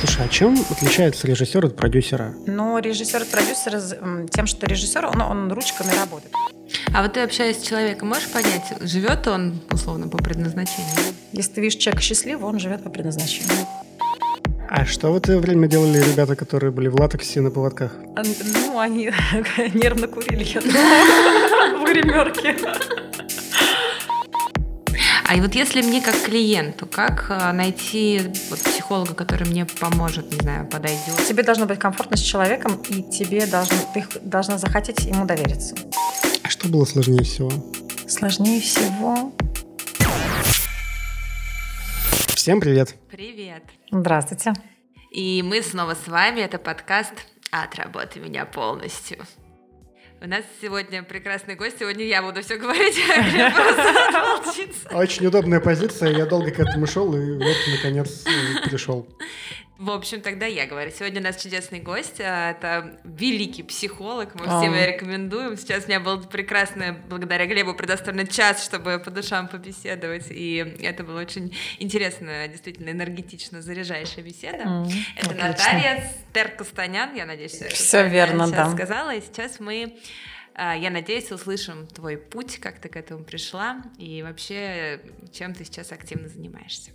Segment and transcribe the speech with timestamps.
[0.00, 2.32] Слушай, а чем отличается режиссер от продюсера?
[2.46, 3.80] Ну, режиссер от продюсера
[4.30, 6.32] тем, что режиссер, он, он ручками работает.
[6.94, 10.92] А вот ты общаясь с человеком, можешь понять, живет он условно по предназначению?
[11.32, 13.66] Если ты видишь человека счастливого, он живет по предназначению.
[14.70, 17.92] А что в это время делали ребята, которые были в латексе на поводках?
[18.14, 19.06] Ну, они
[19.74, 22.54] нервно курили, я думаю, в гримерке.
[25.30, 28.18] А и вот если мне как клиенту, как э, найти
[28.48, 31.18] вот психолога, который мне поможет, не знаю, подойдет?
[31.28, 35.76] Тебе должно быть комфортно с человеком, и тебе должно, ты должна захотеть ему довериться.
[36.42, 37.50] А что было сложнее всего?
[38.08, 39.34] Сложнее всего...
[42.34, 42.94] Всем привет!
[43.10, 43.64] Привет!
[43.90, 44.54] Здравствуйте.
[45.10, 47.12] И мы снова с вами, это подкаст
[47.50, 49.18] «От работы меня полностью».
[50.20, 52.98] У нас сегодня прекрасный гость, сегодня я буду все говорить.
[54.92, 59.06] Очень удобная позиция, я долго к этому шел и вот, наконец, э, перешел.
[59.78, 60.90] В общем, тогда я говорю.
[60.90, 62.20] Сегодня у нас чудесный гость.
[62.20, 64.34] а, Это великий психолог.
[64.34, 65.56] Мы всем его рекомендуем.
[65.56, 70.26] Сейчас у меня был прекрасный, благодаря Глебу, предоставлен час, чтобы по душам побеседовать.
[70.30, 74.64] И это была очень интересная, действительно энергетично заряжающая беседа.
[74.64, 75.46] М, Это отлично.
[75.46, 78.74] Наталья Теркустанян, я надеюсь, что Всё правильно верно, сейчас да.
[78.74, 79.14] сказала.
[79.14, 79.96] И сейчас мы,
[80.54, 85.00] а, я надеюсь, услышим твой путь, как ты к этому пришла, и вообще,
[85.32, 86.90] чем ты сейчас активно занимаешься.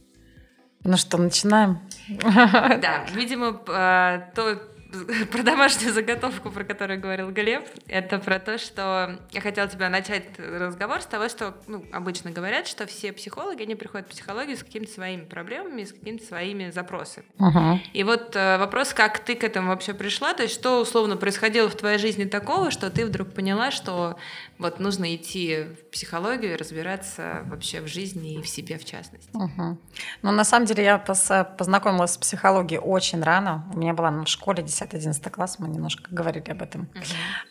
[0.83, 1.79] Ну что, начинаем?
[2.09, 4.57] Да, видимо, п- то
[5.31, 10.25] про домашнюю заготовку, про которую говорил Глеб, это про то, что я хотела тебя начать
[10.37, 14.63] разговор с того, что ну, обычно говорят, что все психологи, они приходят в психологию с
[14.63, 17.25] какими-то своими проблемами, с какими-то своими запросами.
[17.37, 17.81] Мгм.
[17.93, 21.69] И вот э, вопрос, как ты к этому вообще пришла, то есть что условно происходило
[21.69, 24.17] в твоей жизни такого, что ты вдруг поняла, что
[24.57, 29.29] вот нужно идти в психологию и разбираться вообще в жизни и в себе в частности.
[29.33, 29.79] Мгм.
[30.21, 33.65] Ну, на самом деле, я познакомилась с психологией очень рано.
[33.73, 36.89] У меня была в школе 10-11 класс, мы немножко говорили об этом.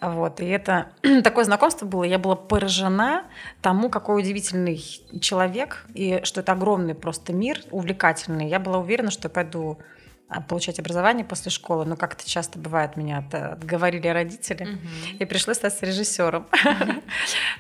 [0.01, 0.93] Вот, и это
[1.25, 2.05] такое знакомство было.
[2.05, 3.25] Я была поражена
[3.61, 4.77] тому, какой удивительный
[5.21, 8.49] человек, и что это огромный просто мир, увлекательный.
[8.49, 9.79] Я была уверена, что я пойду
[10.29, 15.17] а, получать образование после школы, но как это часто бывает, меня от- отговорили родители, Мгм.
[15.19, 16.47] и пришлось стать режиссером.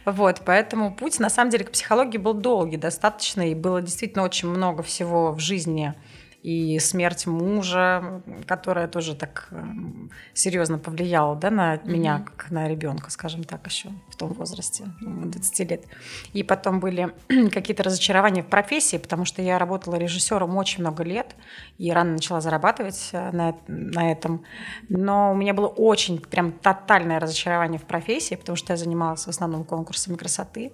[0.04, 4.48] Вот, поэтому путь, на самом деле, к психологии был долгий достаточно, и было действительно очень
[4.48, 5.94] много всего в жизни,
[6.42, 12.24] и смерть мужа, которая тоже так эм, серьезно повлияла да, на меня, Мгм.
[12.24, 15.84] как на ребенка, скажем так, еще в том возрасте, ну, 20 лет.
[16.32, 17.12] И потом были
[17.52, 21.36] какие-то разочарования в профессии, потому что я работала режиссером очень много лет
[21.78, 24.44] и рано начала зарабатывать э, на, на этом.
[24.88, 29.28] Но у меня было очень прям тотальное разочарование в профессии, потому что я занималась в
[29.28, 30.72] основном конкурсами красоты.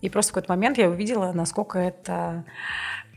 [0.00, 2.44] И просто в какой-то момент я увидела, насколько это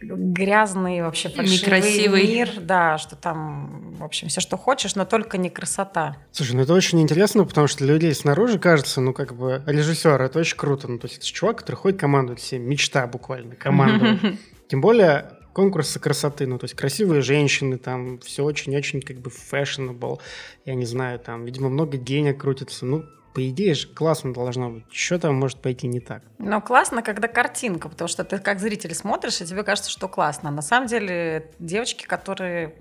[0.02, 2.28] грязный вообще фальшивый Некрасивый.
[2.28, 6.18] мир, да, что там, в общем, все, что хочешь, но только не красота.
[6.32, 10.20] Слушай, ну это очень интересно, потому что для людей снаружи кажется, ну как бы режиссер,
[10.22, 10.88] это очень круто.
[10.88, 14.40] Ну то есть это чувак, который ходит командует всем, мечта буквально, командовать.
[14.68, 20.20] Тем более конкурсы красоты, ну то есть красивые женщины, там все очень-очень как бы fashionable,
[20.66, 23.04] я не знаю, там, видимо, много денег крутится, ну
[23.34, 24.84] по идее же классно должно быть.
[24.92, 26.24] Что там может пойти не так?
[26.38, 30.50] Но классно, когда картинка, потому что ты как зритель смотришь, и тебе кажется, что классно.
[30.50, 32.76] А на самом деле девочки, которые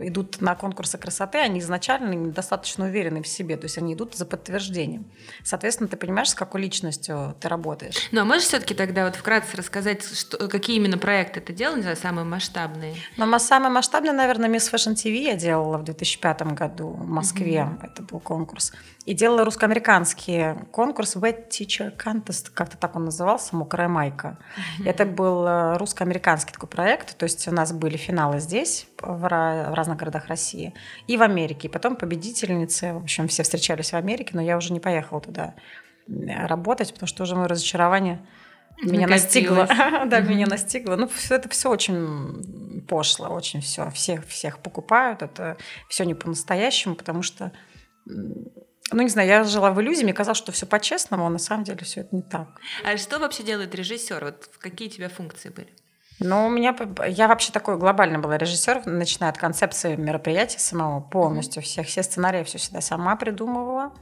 [0.00, 4.24] идут на конкурсы красоты, они изначально недостаточно уверены в себе, то есть они идут за
[4.24, 5.06] подтверждением.
[5.42, 7.96] Соответственно, ты понимаешь, с какой личностью ты работаешь.
[8.12, 11.82] Ну, а можешь все-таки тогда вот вкратце рассказать, что, какие именно проекты ты делал, не
[11.82, 12.94] знаю, самые масштабные?
[13.16, 17.68] Ма- самый масштабный, наверное, Miss Fashion TV я делала в 2005 году в Москве.
[17.82, 18.72] Это был конкурс.
[19.04, 24.38] И делала русско-американский конкурс Wet Teacher Contest, как-то так он назывался, «Мокрая майка».
[24.84, 29.74] Это был э, русско-американский такой проект, то есть у нас были финалы здесь, в, в
[29.74, 30.72] разных городах России,
[31.08, 31.66] и в Америке.
[31.66, 35.54] И потом победительницы, в общем, все встречались в Америке, но я уже не поехала туда
[36.06, 38.20] э, работать, потому что уже мое разочарование
[38.82, 39.68] меня настигло.
[40.06, 40.96] Да, меня настигло.
[40.96, 43.90] Ну, все это все очень пошло, очень все.
[43.90, 45.22] Всех, всех покупают.
[45.22, 45.56] Это
[45.88, 47.52] все не по-настоящему, потому что,
[48.90, 51.64] ну, не знаю, я жила в иллюзии, мне казалось, что все по-честному, а на самом
[51.64, 52.48] деле все это не так.
[52.84, 54.24] А что вообще делает режиссер?
[54.24, 55.68] Вот какие у тебя функции были?
[56.18, 56.76] Но у меня,
[57.08, 62.44] я вообще такой глобальный была режиссер, начиная от концепции мероприятия самого полностью, всех, все сценарии
[62.44, 63.92] все всегда сама придумывала,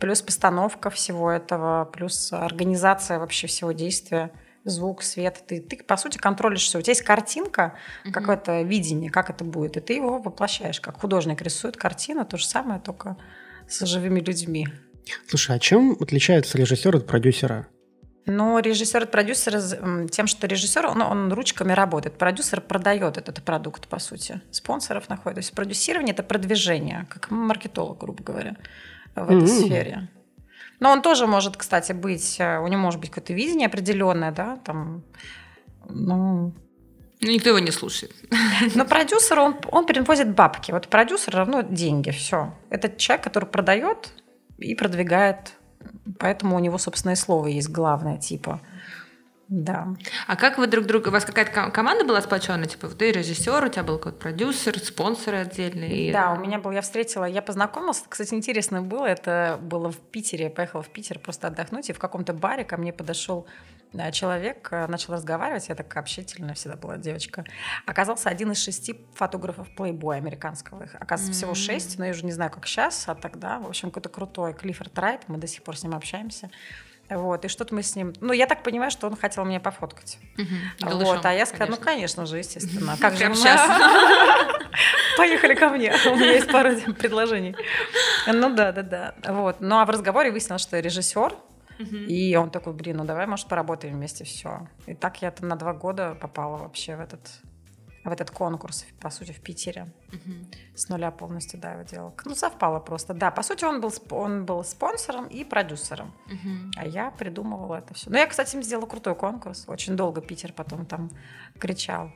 [0.00, 4.30] плюс постановка всего этого, плюс организация вообще всего действия,
[4.64, 5.44] звук, свет.
[5.46, 6.78] Ты, ты по сути, контролишь все.
[6.78, 7.74] У тебя есть картинка,
[8.04, 8.12] Мгм.
[8.12, 10.80] какое-то видение, как это будет, и ты его воплощаешь.
[10.80, 13.16] Как художник рисует картину, то же самое, только
[13.68, 14.68] с живыми людьми.
[15.28, 17.68] Слушай, а чем отличается режиссер от продюсера?
[18.26, 23.86] Но режиссер и продюсер тем, что режиссер, он, он ручками работает, продюсер продает этот продукт,
[23.86, 25.36] по сути, спонсоров находит.
[25.36, 28.56] То есть продюсирование– это продвижение, как маркетолог, грубо говоря,
[29.14, 29.66] в этой mm-hmm.
[29.66, 30.10] сфере.
[30.80, 34.56] Но он тоже может, кстати, быть, э, у него может быть какое-то видение определенное, да,
[34.56, 35.04] там,
[35.88, 36.52] ну,
[37.20, 38.12] ну, никто его не слушает.
[38.74, 40.70] Но продюсер, он, он перевозит бабки.
[40.70, 42.52] Вот продюсер равно деньги, все.
[42.68, 44.12] Это человек, который продает
[44.58, 45.52] и продвигает.
[46.18, 48.60] Поэтому у него, собственно, и слово есть главное, типа.
[49.48, 49.88] Да.
[50.26, 51.08] А как вы друг друга...
[51.08, 52.66] У вас какая-то команда была сплоченная?
[52.66, 56.12] Типа, ты режиссер, у тебя был какой-то продюсер, спонсоры отдельные?
[56.12, 56.72] Да, у меня был...
[56.72, 57.24] Я встретила...
[57.24, 58.02] Я познакомилась...
[58.08, 59.06] Кстати, интересно было.
[59.06, 60.44] Это было в Питере.
[60.44, 61.88] Я поехала в Питер просто отдохнуть.
[61.90, 63.46] И в каком-то баре ко мне подошел
[64.12, 65.68] человек, э, начал разговаривать.
[65.68, 67.44] Я такая общительная всегда была девочка.
[67.86, 70.84] Оказался один из шести фотографов Playboy американского.
[70.84, 71.54] Их, оказывается, mm-hmm.
[71.54, 73.58] всего шесть, но я уже не знаю, как сейчас, а тогда.
[73.58, 75.22] В общем, какой-то крутой Клиффорд Райт.
[75.28, 76.50] Мы до сих пор с ним общаемся.
[77.08, 78.12] Вот, и что-то мы с ним...
[78.20, 80.18] Ну, я так понимаю, что он хотел меня пофоткать.
[80.38, 80.90] Угу.
[80.90, 82.96] Вот, а я сказала, ну, конечно же, естественно.
[83.00, 83.60] Как же сейчас?
[85.16, 87.56] Поехали ко мне, у меня есть пару предложений.
[88.26, 89.14] Ну, да, да, да.
[89.28, 89.60] Вот.
[89.60, 90.82] Ну, а в разговоре выяснилось, что я
[91.78, 94.68] и он такой, блин, ну давай, может, поработаем вместе, все.
[94.86, 97.42] И так я на два года попала вообще в этот
[98.06, 99.86] в этот конкурс, по сути, в Питере.
[100.12, 100.32] Угу.
[100.76, 102.14] С нуля полностью, да, его делал.
[102.24, 103.32] Ну, совпало просто, да.
[103.32, 106.14] По сути, он был, он был спонсором и продюсером.
[106.26, 106.70] Угу.
[106.76, 108.08] А я придумывала это все.
[108.08, 109.64] Ну, я, кстати, им сделала крутой конкурс.
[109.66, 111.10] Очень долго Питер потом там
[111.58, 112.12] кричал.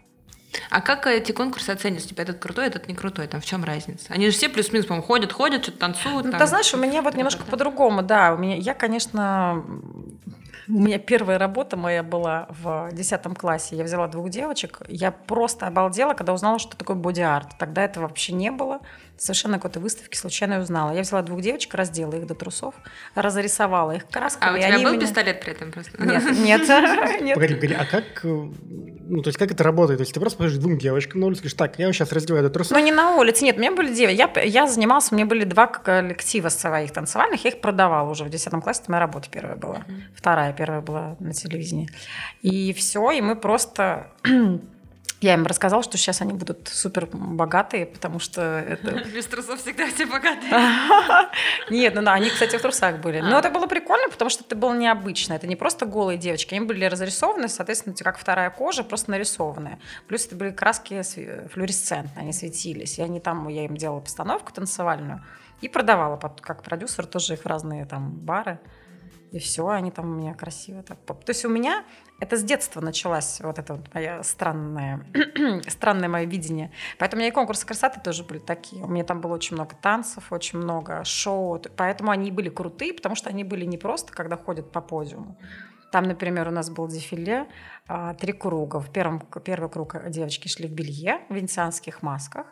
[0.70, 2.08] А как эти конкурсы оцениваются?
[2.08, 3.26] Типа этот крутой, этот не крутой?
[3.26, 4.06] Там в чем разница?
[4.08, 6.26] Они же все плюс-минус, по-моему, ходят, ходят, что-то танцуют.
[6.26, 6.40] Ну, там.
[6.40, 8.34] ты знаешь, у меня вот немножко по-другому, да.
[8.34, 9.64] У меня, я, конечно,
[10.68, 13.76] у меня первая работа моя была в 10 классе.
[13.76, 14.80] Я взяла двух девочек.
[14.88, 17.58] Я просто обалдела, когда узнала, что такое боди-арт.
[17.58, 18.80] Тогда этого вообще не было
[19.20, 20.92] совершенно какой-то выставке случайно узнала.
[20.92, 22.74] Я взяла двух девочек, раздела их до трусов,
[23.14, 24.52] разрисовала их красками.
[24.52, 25.06] А у тебя был меня...
[25.06, 26.02] пистолет при этом просто?
[26.02, 26.68] Нет, нет.
[27.20, 27.34] нет.
[27.34, 29.98] Погоди, погоди, а как, э, ну, то есть как это работает?
[29.98, 32.50] То есть ты просто подходишь двум девочкам на улице, говоришь, так, я сейчас раздеваю до
[32.50, 32.72] трусов.
[32.72, 34.18] Ну, не на улице, нет, у меня были девочки.
[34.18, 38.30] Я, я занималась, у меня были два коллектива своих танцевальных, я их продавала уже в
[38.30, 39.84] 10 классе, это моя работа первая была.
[40.16, 41.90] Вторая, первая была на телевидении.
[42.40, 44.12] И все, и мы просто
[45.20, 49.04] я им рассказала, что сейчас они будут супер богатые, потому что это...
[49.14, 50.50] Без трусов всегда все богатые.
[51.70, 53.20] Нет, ну да, они, кстати, в трусах были.
[53.20, 53.40] Но а.
[53.40, 55.34] это было прикольно, потому что это было необычно.
[55.34, 59.78] Это не просто голые девочки, они были разрисованы, соответственно, как вторая кожа, просто нарисованная.
[60.08, 61.02] Плюс это были краски
[61.48, 62.98] флуоресцентные, они светились.
[62.98, 65.22] И они там, я им делала постановку танцевальную
[65.60, 68.58] и продавала как продюсер тоже их в разные там бары.
[69.32, 70.98] И все, они там у меня красиво так.
[71.04, 71.84] То есть у меня
[72.20, 75.04] это с детства началась вот это вот моя странное,
[75.68, 76.70] странное мое видение.
[76.98, 78.84] Поэтому у меня и конкурсы красоты тоже были такие.
[78.84, 81.60] У меня там было очень много танцев, очень много шоу.
[81.76, 85.38] Поэтому они были крутые, потому что они были не просто, когда ходят по подиуму.
[85.90, 87.48] Там, например, у нас был дефиле,
[87.88, 88.78] а, три круга.
[88.78, 92.46] В первом, первый круг девочки шли в белье, в венецианских масках.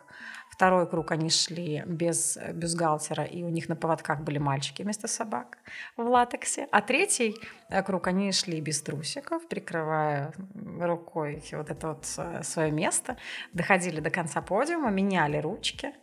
[0.59, 5.57] Второй круг они шли без бюстгальтера, и у них на поводках были мальчики вместо собак
[5.95, 6.67] в латексе.
[6.71, 7.37] А третий
[7.69, 10.33] э, круг они шли без трусиков, прикрывая
[10.81, 13.15] рукой вот это вот э, свое место,
[13.53, 15.93] доходили до конца подиума, меняли ручки,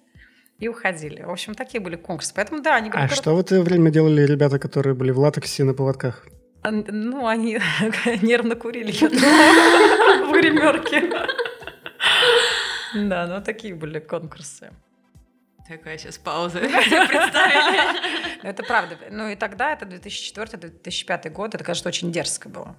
[0.59, 1.21] и уходили.
[1.21, 2.33] В общем, такие были конкурсы.
[2.35, 2.91] Поэтому да, они.
[2.95, 6.27] А что в это время делали ребята, которые были в латексе на поводках?
[6.65, 7.59] Ну, они
[8.23, 8.91] нервно курили
[10.31, 11.13] в гримерке.
[12.97, 14.71] Да, ну такие были конкурсы.
[15.69, 16.61] Такая сейчас пауза.
[18.43, 18.97] Ну, это правда.
[19.11, 22.77] Ну и тогда, это 2004-2005 год, это, конечно, очень дерзко было.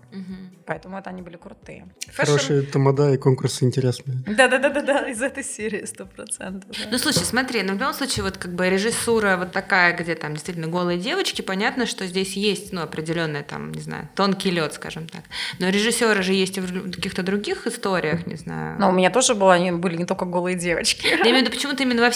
[0.66, 1.88] Поэтому это они были крутые.
[2.14, 4.24] Хорошие тамада и конкурсы интересные.
[4.28, 6.76] Да-да-да-да, из этой серии сто процентов.
[6.90, 10.34] Ну слушай, смотри, ну в любом случае вот как бы режиссура вот такая, где там
[10.34, 15.08] действительно голые девочки, понятно, что здесь есть, ну, определенная там, не знаю, тонкий лед, скажем
[15.08, 15.24] так.
[15.60, 18.80] Но режиссеры же есть в каких-то других историях, не знаю.
[18.80, 21.08] Ну, у меня тоже было, они были не только голые девочки.
[21.08, 22.10] Я имею в виду, почему-то именно во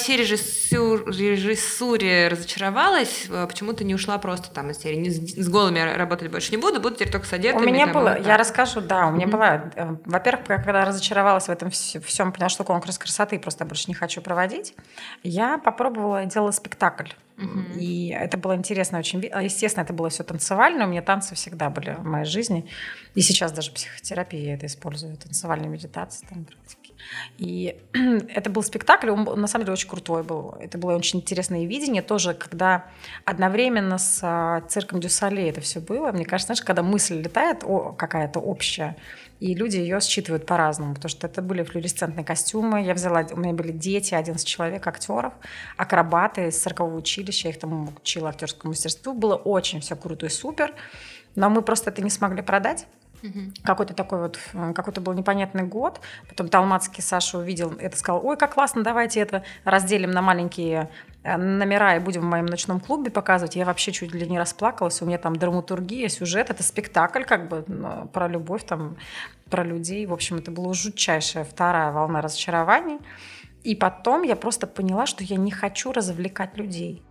[0.61, 5.09] всей режиссуре разочаровалась, а почему-то не ушла просто там из серии.
[5.09, 7.63] С голыми работать больше не буду, буду теперь только с одетыми.
[7.63, 9.31] У меня было, я расскажу, да, у меня mm-hmm.
[9.31, 13.93] была, э, во-первых, когда разочаровалась в этом всем, поняла, что конкурс красоты просто больше не
[13.93, 14.75] хочу проводить,
[15.23, 17.09] я попробовала, делала спектакль.
[17.37, 17.79] Mm-hmm.
[17.79, 19.23] И это было интересно очень.
[19.23, 20.85] Естественно, это было все танцевально.
[20.85, 22.69] У меня танцы всегда были в моей жизни.
[23.15, 26.80] И сейчас даже психотерапия я это использую, танцевальные медитации там практики.
[27.37, 30.55] И это был спектакль, он на самом деле очень крутой был.
[30.59, 32.85] Это было очень интересное видение тоже, когда
[33.25, 36.11] одновременно с а, цирком Дюсале это все было.
[36.11, 37.63] Мне кажется, знаешь, когда мысль летает
[37.97, 38.95] какая-то общая,
[39.39, 42.83] и люди ее считывают по-разному, потому что это были флуоресцентные костюмы.
[42.83, 45.33] Я взяла, у меня были дети, 11 человек, актеров,
[45.77, 49.13] акробаты из циркового училища, я их там учила актерскому мастерству.
[49.13, 50.73] Было очень все круто и супер.
[51.35, 52.85] но мы просто это не смогли продать.
[53.21, 53.53] Мгм.
[53.63, 56.01] Какой-то такой вот, э, какой-то был непонятный год.
[56.27, 60.89] Потом Талмацкий Саша увидел это, сказал, ой, как классно, давайте это разделим на маленькие
[61.23, 63.55] э, номера и будем в моем ночном клубе показывать.
[63.55, 65.01] Я вообще чуть ли не расплакалась.
[65.01, 66.49] У меня там драматургия, сюжет.
[66.49, 67.63] Это спектакль как бы
[68.11, 68.97] про любовь, там,
[69.49, 70.05] про людей.
[70.05, 72.99] В общем, это была жутчайшая вторая волна разочарований.
[73.63, 77.03] И потом я просто поняла, что я не хочу развлекать людей.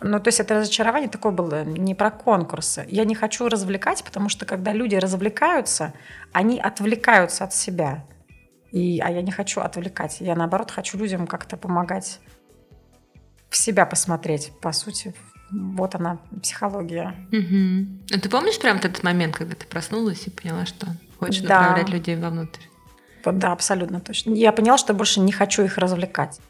[0.00, 2.86] Ну, то есть это разочарование такое было не про конкурсы.
[2.88, 5.92] Я не хочу развлекать, потому что когда люди развлекаются,
[6.32, 8.04] они отвлекаются от себя.
[8.70, 10.20] И, а я не хочу отвлекать.
[10.20, 12.20] Я, наоборот, хочу людям как-то помогать
[13.48, 15.14] в себя посмотреть, по сути.
[15.50, 17.14] Вот она, психология.
[17.32, 18.02] Мгм.
[18.14, 20.86] А ты помнишь прям этот момент, когда ты проснулась и поняла, что
[21.18, 21.60] хочешь Да.
[21.60, 22.60] направлять людей вовнутрь?
[23.24, 24.32] Да, абсолютно точно.
[24.32, 26.40] Я поняла, что больше не хочу их развлекать.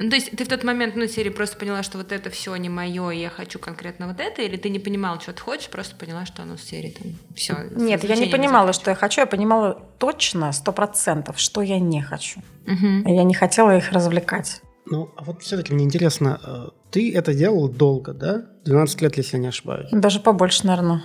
[0.00, 2.56] Ну, то есть ты в тот момент, ну, серии просто поняла, что вот это все
[2.56, 5.68] не мое, и я хочу конкретно вот это, или ты не понимала, что ты хочешь,
[5.68, 7.54] просто поняла, что оно в серии там все.
[7.76, 9.20] Нет, я не понимала, что я хочу.
[9.20, 12.40] Я понимала точно, сто процентов, что я не хочу.
[12.66, 14.62] И Я не хотела их развлекать.
[14.86, 18.46] Ну, а вот все-таки мне интересно, э, ты это делал долго, да?
[18.64, 19.90] 12 лет, если я не ошибаюсь.
[19.92, 21.04] Даже побольше, наверное.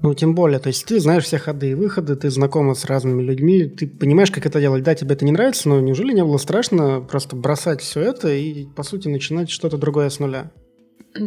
[0.00, 3.20] Ну, тем более, то есть ты знаешь все ходы и выходы, ты знакома с разными
[3.22, 4.84] людьми, ты понимаешь, как это делать.
[4.84, 8.66] Да, тебе это не нравится, но неужели не было страшно просто бросать все это и,
[8.66, 10.52] по сути, начинать что-то другое с нуля?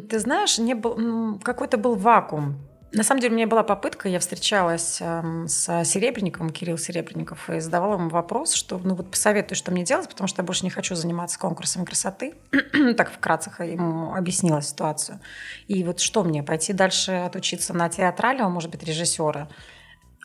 [0.09, 2.55] Ты знаешь, не был, какой-то был вакуум.
[2.93, 7.61] На самом деле у меня была попытка, я встречалась эм, с Серебренниковым, Кирилл Серебренников, и
[7.61, 10.69] задавала ему вопрос, что ну вот посоветуй, что мне делать, потому что я больше не
[10.69, 12.33] хочу заниматься конкурсом красоты.
[12.97, 15.21] так вкратце ему объяснила ситуацию.
[15.67, 19.47] И вот что мне, пойти дальше отучиться на театрального, может быть, режиссера?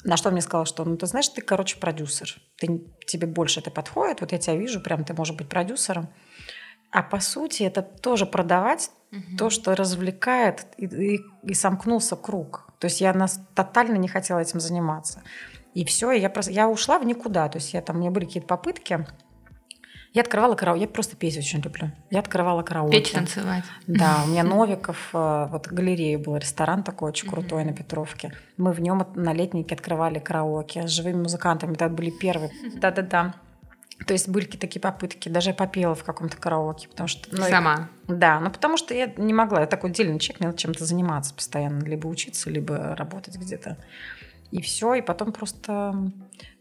[0.02, 2.36] На что он мне сказал, что, ну, ты знаешь, ты, короче, продюсер.
[2.56, 6.08] Ты, тебе больше это подходит, вот я тебя вижу, прям ты можешь быть продюсером.
[6.90, 8.90] А по сути это тоже продавать
[9.38, 12.68] то, что развлекает, и, и, и сомкнулся круг.
[12.78, 15.22] То есть я нас тотально не хотела этим заниматься.
[15.74, 17.48] И все, я, просто, я ушла в никуда.
[17.48, 19.06] То есть я, там, у меня были какие-то попытки.
[20.12, 20.82] Я открывала караоке.
[20.82, 21.90] Я просто петь очень люблю.
[22.10, 22.98] Я открывала караоке.
[22.98, 23.64] Петь танцевать.
[23.86, 28.32] Да, у меня Новиков, э, вот галерея был, ресторан такой очень крутой на Петровке.
[28.56, 31.74] Мы в нем на летнике открывали караоке с живыми музыкантами.
[31.74, 32.50] Это были первые.
[32.76, 33.34] Да-да-да.
[34.06, 35.28] То есть были такие попытки.
[35.28, 36.88] Даже я попела в каком-то караоке.
[36.88, 37.88] Потому что, ну, и- Сама.
[38.08, 39.60] да, ну потому что я не могла.
[39.60, 41.82] Я такой отдельный человек, мне надо чем-то заниматься постоянно.
[41.84, 43.78] Либо учиться, либо работать где-то.
[44.50, 44.94] И все.
[44.94, 46.10] И потом просто...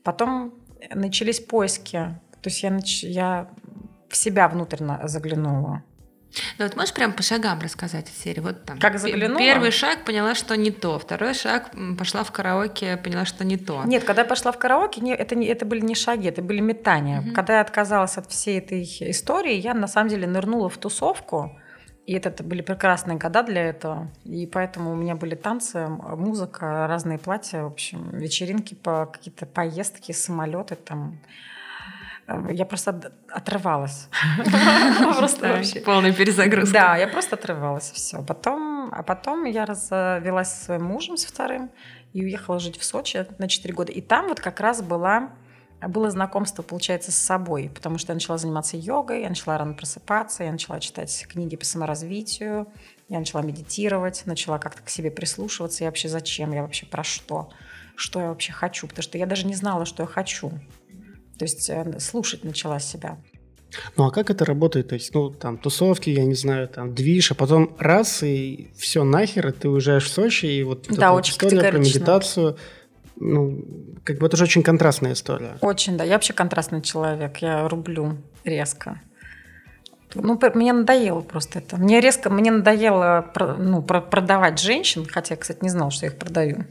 [0.03, 0.53] Потом
[0.93, 1.97] начались поиски.
[2.41, 3.49] То есть я, нач- я
[4.09, 5.83] в себя внутренно заглянула.
[6.57, 8.39] Ну вот можешь прям по шагам рассказать из серии?
[8.39, 8.79] Вот там.
[8.79, 9.39] Как заглянула?
[9.39, 10.99] Первый шаг поняла, что не то.
[10.99, 13.83] Второй шаг пошла в караоке, поняла, что не то.
[13.85, 16.59] Нет, когда я пошла в караоке, не, это, не, это были не шаги, это были
[16.59, 17.23] метания.
[17.33, 21.57] Когда я отказалась от всей этой истории, я на самом деле нырнула в тусовку.
[22.05, 24.11] И это, это были прекрасные года для этого.
[24.23, 30.11] И поэтому у меня были танцы, музыка, разные платья, в общем, вечеринки, по, какие-то поездки,
[30.11, 31.19] самолеты там.
[32.27, 34.09] Э, Я просто от- отрывалась.
[35.17, 35.79] Просто вообще.
[35.81, 36.73] Полная перезагрузка.
[36.73, 38.21] Да, я просто отрывалась, все.
[38.23, 41.69] Потом, а потом я развелась со своим мужем, со вторым,
[42.13, 43.91] и уехала жить в Сочи на 4 года.
[43.91, 45.31] И там вот как раз была,
[45.87, 50.43] было знакомство, получается, с собой, потому что я начала заниматься йогой, я начала рано просыпаться,
[50.43, 52.67] я начала читать книги по саморазвитию,
[53.09, 57.49] я начала медитировать, начала как-то к себе прислушиваться, и вообще зачем, я вообще про что,
[57.95, 60.51] что я вообще хочу, потому что я даже не знала, что я хочу.
[61.37, 63.17] То есть э, слушать начала себя.
[63.97, 64.89] Ну, а как это работает?
[64.89, 69.03] То есть, ну, там, тусовки, я не знаю, там, движ, а потом раз, и все
[69.03, 72.57] нахер, и ты уезжаешь в Сочи, и вот, Да, очень история про медитацию,
[73.17, 73.63] ну,
[74.03, 75.57] как бы это же очень контрастная история.
[75.61, 76.03] Очень, да.
[76.03, 77.37] Я вообще контрастный человек.
[77.37, 79.01] Я рублю резко.
[80.13, 81.77] Ну, мне надоело просто это.
[81.77, 86.11] Мне резко, мне надоело ну, про- продавать женщин, хотя я, кстати, не знала, что я
[86.11, 86.65] их продаю.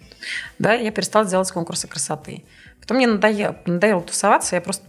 [0.59, 2.45] Да, я перестала делать конкурсы красоты.
[2.81, 4.85] Потом мне надоело, надоело тусоваться, я просто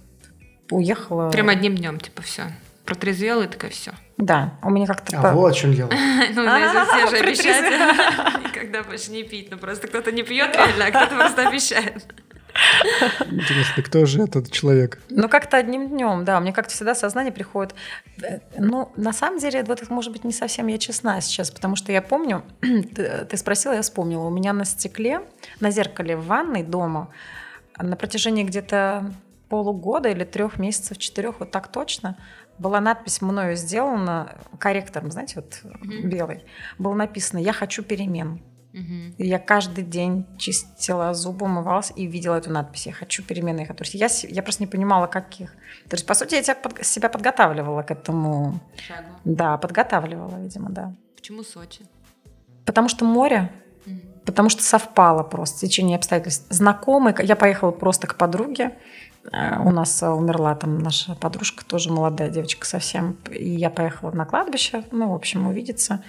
[0.71, 1.29] уехала.
[1.31, 2.43] Прям одним днем, типа, все.
[2.85, 3.91] Протрезвела и такая все.
[4.17, 5.17] Да, у меня как-то...
[5.17, 5.89] А по- вот в чем дело.
[6.35, 9.49] Ну, знаешь, все же обещают никогда больше не пить.
[9.51, 12.05] Ну, просто кто-то не пьет реально, а кто-то просто обещает.
[13.29, 14.99] Интересно, кто же этот человек?
[15.09, 16.39] Ну, как-то одним днем, да.
[16.39, 17.75] Мне как-то всегда сознание приходит.
[18.21, 21.75] Э, Ну, на самом деле, вот это, может быть, не совсем я честна сейчас, потому
[21.75, 24.23] что я помню, ты, ты спросила, я вспомнила.
[24.25, 25.21] У меня на стекле,
[25.59, 27.09] на зеркале в ванной дома
[27.77, 29.13] на протяжении где-то
[29.49, 32.17] полугода или трех месяцев, четырех, вот так точно,
[32.57, 36.09] была надпись мною сделана корректором, знаете, вот Мгм.
[36.09, 36.45] белый.
[36.79, 38.41] Было написано «Я хочу перемен».
[39.17, 42.87] И я каждый день чистила зубы, умывалась и видела эту надпись.
[42.87, 43.61] Я хочу перемены.
[43.61, 43.77] Я, хочу».
[43.77, 45.51] То есть я, я просто не понимала, каких.
[45.87, 48.59] То есть, по сути, я тебя под- себя подготавливала к этому.
[48.85, 49.07] Шагу.
[49.23, 50.93] Да, подготавливала, видимо, да.
[51.15, 51.85] Почему Сочи?
[52.65, 53.49] Потому что море,
[54.25, 56.45] Потому что совпало просто в течение обстоятельств.
[56.49, 58.77] Знакомый, я поехала просто к подруге,
[59.31, 63.17] э, у нас умерла там наша подружка, тоже молодая девочка совсем.
[63.31, 66.03] И я поехала на кладбище, ну, в общем, увидеться.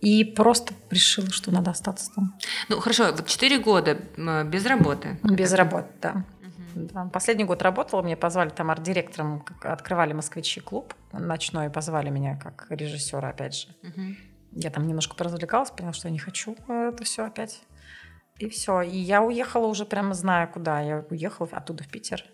[0.00, 2.34] И просто решила, что надо остаться там.
[2.68, 3.98] Ну, хорошо, вот 4 года
[4.44, 5.18] без работы.
[5.22, 6.24] Без работы, да.
[6.74, 7.06] Да.
[7.12, 13.30] Последний год работала, мне позвали там арт-директором, открывали москвичи клуб ночной, позвали меня как режиссера,
[13.30, 13.68] опять же.
[13.82, 14.02] Угу.
[14.52, 17.62] Я там немножко поразвлекалась, поняла, что я не хочу это все опять.
[18.38, 18.80] И все.
[18.82, 20.80] И я уехала уже прямо зная куда.
[20.80, 22.24] Я уехала оттуда в Питер.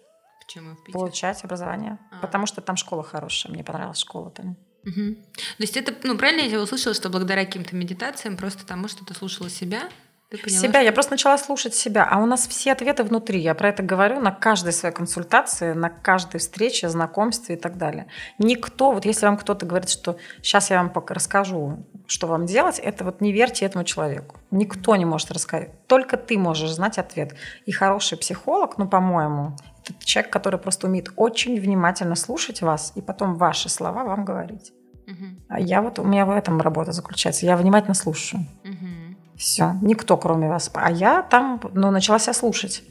[0.41, 0.93] Почему в Питер?
[0.93, 1.99] Получать образование.
[2.13, 2.21] А.
[2.21, 3.53] Потому что там школа хорошая.
[3.53, 4.57] Мне понравилась школа там.
[4.85, 5.15] Угу.
[5.15, 9.05] То есть это, ну, правильно я тебя услышала, что благодаря каким-то медитациям, просто тому, что
[9.05, 9.89] ты слушала себя,
[10.31, 10.73] ты поняла, себя.
[10.73, 10.81] Что...
[10.81, 12.07] Я просто начала слушать себя.
[12.11, 13.41] А у нас все ответы внутри.
[13.41, 18.07] Я про это говорю на каждой своей консультации, на каждой встрече, знакомстве и так далее.
[18.39, 23.05] Никто, вот если вам кто-то говорит, что сейчас я вам расскажу, что вам делать, это
[23.05, 24.37] вот не верьте этому человеку.
[24.51, 25.87] Никто не может рассказать.
[25.87, 27.35] Только ты можешь знать ответ.
[27.65, 33.01] И хороший психолог, ну, по-моему, это человек, который просто умеет очень внимательно слушать вас и
[33.01, 34.73] потом ваши слова вам говорить.
[35.07, 35.25] Угу.
[35.49, 37.47] А я вот, у меня в этом работа заключается.
[37.47, 38.45] Я внимательно слушаю.
[38.65, 39.06] Угу.
[39.37, 40.71] Все, никто кроме вас.
[40.75, 42.83] А я там, ну, начала себя слушать.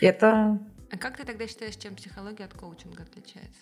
[0.00, 0.58] Это...
[0.90, 3.60] А как ты тогда считаешь, чем психология от коучинга отличается?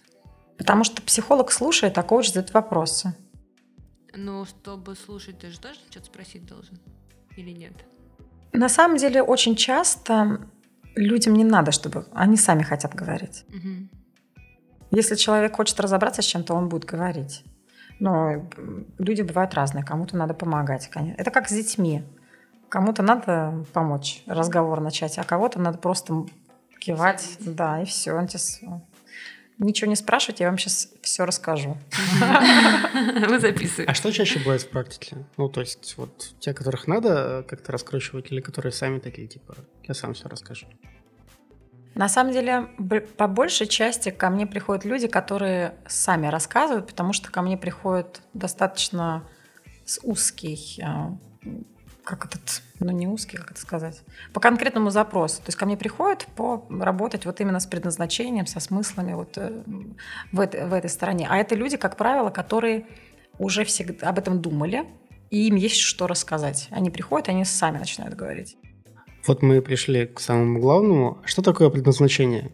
[0.59, 3.15] Потому что психолог слушает, а коуч задает вопросы.
[4.15, 6.79] Ну, чтобы слушать, ты же тоже что-то спросить должен?
[7.37, 7.73] Или нет?
[8.53, 10.47] На самом деле, очень часто
[10.95, 13.45] людям не надо, чтобы они сами хотят говорить.
[13.49, 13.89] Угу.
[14.91, 17.45] Если человек хочет разобраться с чем-то, он будет говорить.
[17.99, 18.51] Но
[18.99, 20.89] люди бывают разные, кому-то надо помогать.
[20.89, 21.21] Конечно.
[21.21, 22.03] Это как с детьми.
[22.73, 26.25] Кому-то надо помочь разговор начать, а кого-то надо просто
[26.81, 28.19] кивать, да, и все.
[29.59, 31.77] Ничего не спрашивайте, я вам сейчас все расскажу.
[33.29, 33.85] Вы записываете.
[33.85, 35.19] А что чаще бывает в практике?
[35.37, 39.93] Ну, то есть, вот те, которых надо как-то раскручивать, или которые сами такие, типа, я
[39.93, 40.67] сам все расскажу?
[41.95, 42.71] На самом деле,
[43.19, 48.23] по большей части ко мне приходят люди, которые сами рассказывают, потому что ко мне приходят
[48.33, 49.29] достаточно
[50.03, 51.19] узкий а,
[52.05, 55.37] как этот, ну не узкий, как это сказать, по конкретному запросу.
[55.37, 59.63] То есть ко мне приходят по работать вот именно с предназначением, со смыслами вот э,
[60.33, 61.27] в, этой, в этой стороне.
[61.31, 62.87] А это люди, как правило, которые
[63.39, 64.85] уже всегда об этом думали,
[65.31, 66.69] и им есть что рассказать.
[66.71, 68.57] Они приходят, они сами начинают говорить.
[69.27, 71.23] Вот мы пришли к самому главному.
[71.25, 72.51] Что такое предназначение?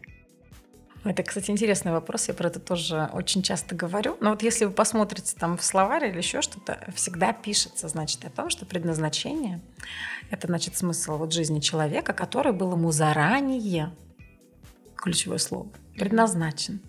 [1.05, 2.27] Это, кстати, интересный вопрос.
[2.27, 4.17] Я про это тоже очень часто говорю.
[4.19, 8.29] Но вот если вы посмотрите там в словарь или еще что-то, всегда пишется, значит, о
[8.29, 9.61] том, что предназначение–
[10.29, 13.93] это, значит, смысл вот жизни человека, который был ему заранее,
[14.97, 16.81] ключевое слово, предназначен.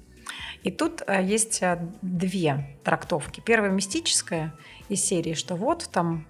[0.64, 3.40] И тут э, есть э, две трактовки.
[3.40, 4.52] Первая мистическая
[4.88, 6.26] из серии, что вот там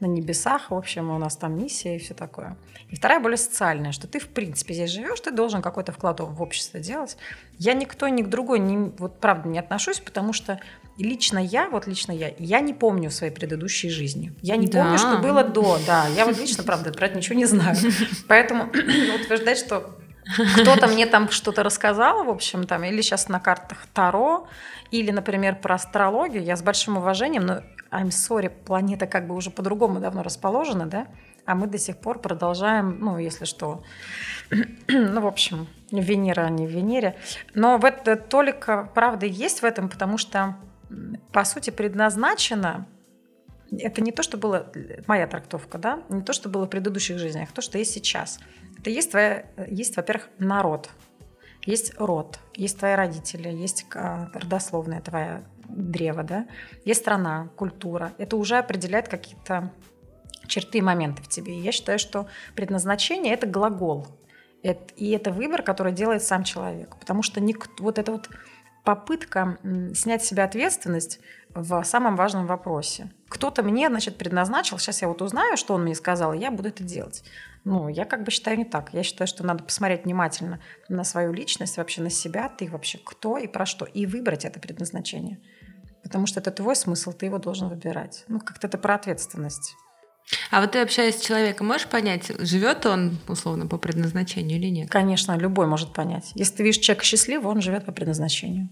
[0.00, 2.56] на небесах, в общем, у нас там миссия и все такое.
[2.90, 6.42] И вторая более социальная, что ты, в принципе, здесь живешь, ты должен какой-то вклад в
[6.42, 7.16] общество делать.
[7.58, 10.60] Я никто, ни к другой, не, вот правда не отношусь, потому что
[10.98, 14.32] лично я, вот лично я, я не помню своей предыдущей жизни.
[14.42, 14.82] Я не да.
[14.82, 16.06] помню, что было до, да.
[16.08, 17.76] Я вот лично, правда, про это ничего не знаю.
[18.28, 19.96] Поэтому утверждать, что
[20.60, 24.46] кто-то мне там что-то рассказал, в общем, там, или сейчас на картах Таро,
[24.90, 27.60] или, например, про астрологию, я с большим уважением, но
[27.90, 31.06] I'm sorry, планета как бы уже по-другому давно расположена, да,
[31.46, 33.82] а мы до сих пор продолжаем, ну, если что,
[34.88, 37.16] ну, в общем, Венера, а не Венере.
[37.54, 40.56] Но в это только правда есть в этом, потому что,
[41.32, 42.86] по сути, предназначено
[43.78, 44.70] это не то, что было
[45.06, 48.38] моя трактовка, да, не то, что было в предыдущих жизнях, а то, что есть сейчас.
[48.84, 50.90] Это есть, твоя, есть во-первых, народ,
[51.64, 56.46] есть род, есть твои родители, есть а, родословная твоя древо, да,
[56.84, 58.12] есть страна, культура.
[58.18, 59.72] Это уже определяет какие-то
[60.48, 61.58] черты и моменты в тебе.
[61.58, 64.06] Я считаю, что предназначение– это глагол.
[64.62, 66.96] И это выбор, который делает сам человек.
[67.00, 68.28] Потому что никто, вот эта вот
[68.84, 69.56] попытка
[69.94, 71.20] снять с себя ответственность
[71.54, 73.10] в самом важном вопросе.
[73.30, 76.68] Кто-то мне, значит, предназначил, сейчас я вот узнаю, что он мне сказал, и я буду
[76.68, 77.24] это делать.
[77.64, 78.92] Ну, я как бы считаю не так.
[78.92, 83.38] Я считаю, что надо посмотреть внимательно на свою личность, вообще на себя, ты вообще кто
[83.38, 85.40] и про что, и выбрать это предназначение.
[86.02, 88.24] Потому что это твой смысл, ты его должен выбирать.
[88.28, 89.74] Ну, как-то это про ответственность.
[90.50, 94.90] А вот ты общаясь с человеком, можешь понять, живет он условно по предназначению или нет?
[94.90, 96.32] Конечно, любой может понять.
[96.34, 98.68] Если ты видишь человека счастливого, он живет по предназначению.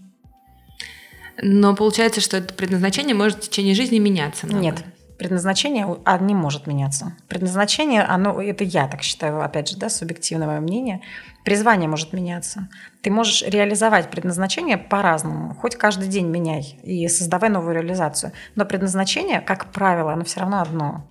[1.41, 4.45] Но получается, что это предназначение может в течение жизни меняться.
[4.45, 4.61] Много.
[4.61, 4.83] Нет,
[5.23, 7.13] предназначение а, не может меняться.
[7.29, 10.99] Предназначение, оно, это я так считаю, опять же, да, субъективное мое мнение,
[11.45, 12.67] призвание может меняться.
[13.01, 18.33] Ты можешь реализовать предназначение по-разному, хоть каждый день меняй и создавай новую реализацию.
[18.55, 21.07] Но предназначение, как правило, оно все равно одно.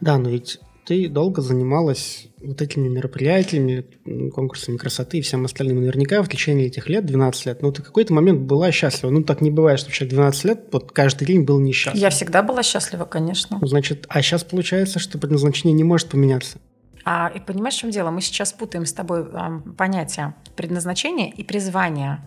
[0.00, 3.86] Да, но ведь ты долго занималась вот этими мероприятиями,
[4.30, 5.80] конкурсами красоты и всем остальным.
[5.80, 9.10] Наверняка в течение этих лет, 12 лет, ну, ты какой-то момент была счастлива.
[9.10, 12.02] Ну, так не бывает, что человек 12 лет вот каждый день был несчастлив.
[12.02, 13.58] Я всегда была счастлива, конечно.
[13.60, 16.58] Ну, значит, а сейчас получается, что предназначение не может поменяться.
[17.04, 18.10] А, и понимаешь, в чем дело?
[18.10, 22.24] Мы сейчас путаем с тобой а, понятия предназначения и призвания.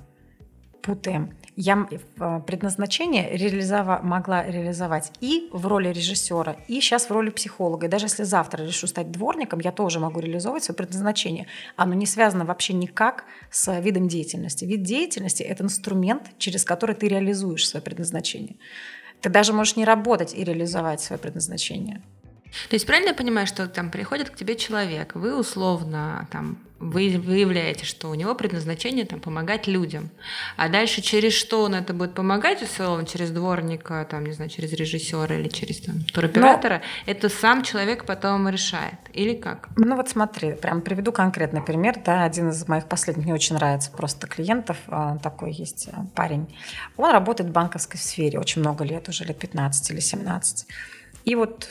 [0.82, 7.32] Путаем я э, предназначение реализова, могла реализовать и в роли режиссера, и сейчас в роли
[7.32, 7.88] психолога.
[7.88, 11.48] И даже если завтра решу стать дворником, я тоже могу реализовывать свое предназначение.
[11.76, 14.66] Оно не связано вообще никак с видом деятельности.
[14.66, 18.58] Вид деятельности– это инструмент, через который ты реализуешь свое предназначение.
[19.22, 22.04] Ты даже можешь не работать и реализовать свое предназначение.
[22.70, 27.18] То есть правильно я понимаю, что там приходит к тебе человек, вы условно там вы
[27.18, 30.10] выявляете, что у него предназначение там помогать людям,
[30.56, 34.74] а дальше через что он это будет помогать, условно через дворника, там не знаю, через
[34.74, 37.12] режиссера или через там туроператора, Но...
[37.12, 38.96] это сам человек потом решает.
[39.14, 39.70] Или как?
[39.76, 43.92] Ну вот смотри, прям приведу конкретный пример, да, один из моих последних мне очень нравится
[43.92, 46.48] просто клиентов, а, такой есть а, парень,
[46.96, 50.68] он работает в банковской сфере очень много лет, уже лет 15 или 17
[51.28, 51.68] и вот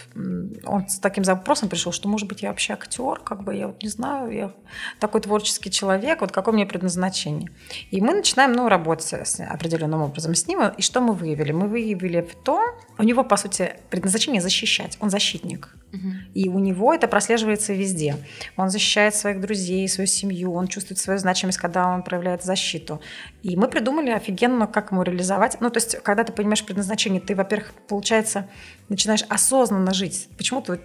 [0.67, 3.83] он с таким запросом пришел, что, может быть, я вообще актер, как бы, я вот
[3.83, 4.53] не знаю, я
[5.01, 7.49] такой творческий человек, вот какое мне предназначение.
[7.91, 10.61] И мы начинаем, ну, работать с определенным образом с ним.
[10.77, 11.53] И что мы выявили?
[11.53, 12.61] Мы выявили в то,
[12.99, 14.97] у него, по сути, предназначение защищать.
[15.01, 15.75] Он защитник.
[16.35, 18.17] И у него это прослеживается везде.
[18.57, 23.01] Он защищает своих друзей, свою семью, он чувствует свою значимость, когда он проявляет защиту.
[23.43, 25.57] И мы придумали офигенно, как ему реализовать.
[25.61, 28.49] Ну, то есть, когда ты понимаешь предназначение, ты, во-первых, получается,
[28.89, 30.29] начинаешь осознанно жить.
[30.37, 30.81] Почему ты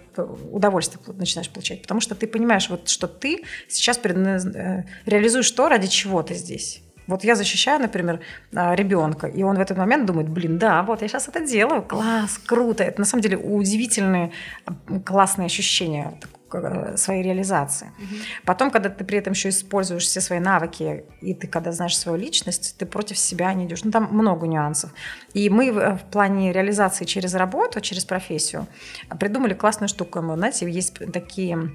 [0.50, 1.82] удовольствие начинаешь получать?
[1.82, 3.98] Потому что ты понимаешь, вот, что ты сейчас.
[4.02, 6.81] Э, реализуешь то, ради чего ты здесь.
[7.06, 8.20] Вот я защищаю, например,
[8.54, 11.82] а, ребенка, и он в этот момент думает, блин, да, вот я сейчас это делаю,
[11.82, 12.84] класс, круто.
[12.84, 14.32] Это на самом деле удивительные,
[15.04, 16.14] классные ощущения
[16.52, 17.86] э, своей реализации.
[17.98, 18.16] Угу.
[18.44, 22.18] Потом, когда ты при этом еще используешь все свои навыки, и ты когда знаешь свою
[22.18, 23.84] личность, ты против себя не идешь.
[23.84, 24.90] Ну, там много нюансов.
[25.34, 28.66] И мы в плане реализации через работу, через профессию
[29.18, 30.20] придумали классную штуку.
[30.20, 31.70] Знаете, есть такие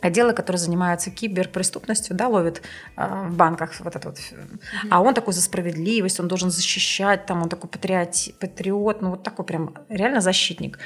[0.00, 2.62] отделы, которые занимаются киберпреступностью, да, ловят
[2.96, 4.18] э, в банках вот это вот.
[4.18, 4.88] Mm-hmm.
[4.90, 9.22] А он такой за справедливость, он должен защищать, там он такой патриот, патриот, ну вот
[9.22, 10.78] такой прям реально защитник.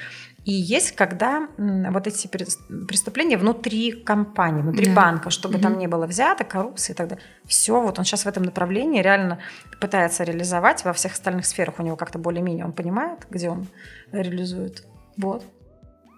[0.44, 4.94] И есть, когда вот эти преступления внутри компании, внутри да.
[4.94, 5.62] банка, чтобы mm-hmm.
[5.62, 7.24] там не было взято, коррупции и так далее.
[7.46, 9.38] Все, вот он сейчас в этом направлении реально
[9.80, 11.78] пытается реализовать во всех остальных сферах.
[11.78, 13.68] У него как-то более-менее он понимает, где он
[14.10, 14.84] реализует.
[15.16, 15.44] Вот.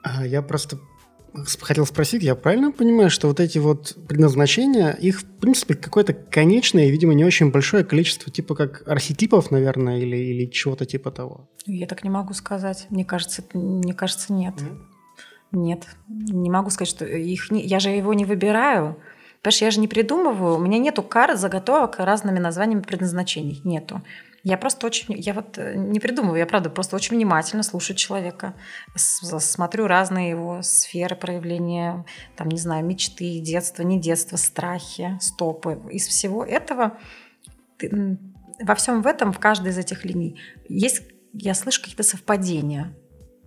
[0.02, 0.78] А, я просто
[1.60, 6.90] хотел спросить, я правильно понимаю, что вот эти вот предназначения, их, в принципе, какое-то конечное,
[6.90, 11.48] видимо, не очень большое количество, типа как архетипов, наверное, или, или чего-то типа того?
[11.66, 12.86] Я так не могу сказать.
[12.90, 14.54] Мне кажется, мне кажется нет.
[14.60, 14.72] Нет?
[15.54, 15.86] Нет.
[16.08, 17.62] Не могу сказать, что их не...
[17.62, 18.96] Я же его не выбираю.
[19.42, 20.56] Понимаешь, я же не придумываю.
[20.56, 23.60] У меня нету карт заготовок разными названиями предназначений.
[23.64, 24.02] Нету.
[24.44, 28.54] Я просто очень, я вот э, не придумываю, я правда просто очень внимательно слушаю человека,
[28.94, 32.04] смотрю разные его сферы проявления,
[32.36, 35.80] там, не знаю, мечты, детства, не детства, страхи, стопы.
[35.90, 36.98] Из всего этого
[38.60, 41.02] во всем в этом, в каждой из этих линий есть,
[41.32, 42.94] я слышу какие-то совпадения.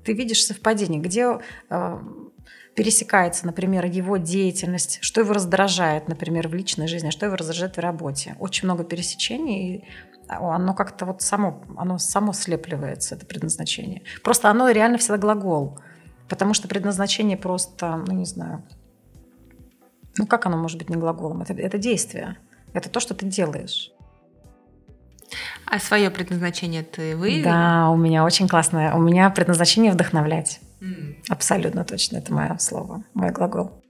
[0.04, 2.00] Ты видишь совпадения, где э,
[2.76, 7.78] пересекается, например, его деятельность, что его раздражает, например, в личной жизни, а что его раздражает
[7.78, 8.36] в работе.
[8.40, 9.86] Очень много пересечений,
[10.28, 14.04] оно как-то вот само, оно само слепливается, это предназначение.
[14.24, 15.80] Просто оно реально всегда глагол.
[16.28, 18.64] Потому что предназначение просто, ну не знаю,
[20.18, 21.42] ну как оно может быть не глаголом?
[21.42, 22.38] Это, это действие.
[22.74, 23.92] Это то, что ты делаешь.
[25.66, 27.52] А свое предназначение ты выявила?
[27.52, 28.94] Да, у меня очень классное.
[28.94, 30.60] У меня предназначение вдохновлять.
[30.80, 31.16] Mm.
[31.30, 33.84] Абсолютно точно, это мое слово, мой глагол.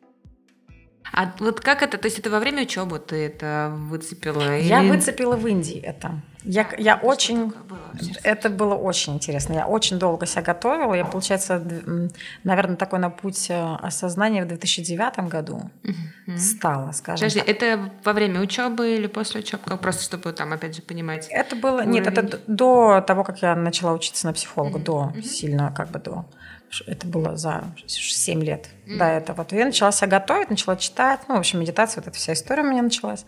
[1.14, 4.58] А вот как это, то есть это во время учебы ты это выцепила?
[4.58, 4.90] Я или...
[4.90, 6.22] выцепила в Индии это.
[6.44, 7.78] Я, а, я очень, было
[8.24, 9.54] это было очень интересно.
[9.54, 10.94] Я очень долго себя готовила.
[10.94, 11.62] Я, получается,
[12.44, 16.38] наверное, такой на путь э, осознания в 2009 году угу.
[16.38, 17.50] стала, скажем Подожди, так.
[17.50, 19.78] это во время учебы или после учебы?
[19.78, 21.28] Просто чтобы там, опять же, понимать.
[21.30, 21.92] Это было, уровень.
[21.92, 24.84] нет, это до того, как я начала учиться на психолога, угу.
[24.84, 25.22] до, угу.
[25.22, 26.26] сильно как бы до.
[26.86, 28.98] Это было за 7 лет mm.
[28.98, 29.46] до этого.
[29.46, 31.22] То я начала себя готовить, начала читать.
[31.28, 33.26] Ну, в общем, медитация, вот эта вся история у меня началась.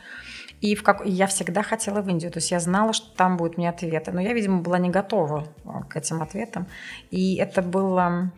[0.61, 1.05] И, в как...
[1.05, 2.31] и я всегда хотела в Индию.
[2.31, 4.11] То есть я знала, что там будут мне ответы.
[4.11, 6.67] Но я, видимо, была не готова а, к этим ответам.
[7.11, 8.31] И это было...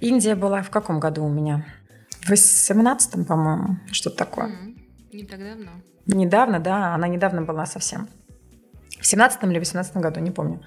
[0.00, 1.66] Индия была в каком году у меня?
[2.20, 4.48] В 18 по-моему, что-то такое.
[4.48, 4.78] Mm.
[5.12, 5.70] Не так давно.
[6.06, 8.08] Недавно, да, она недавно была совсем.
[9.00, 10.60] В 17 или 18 году, не помню.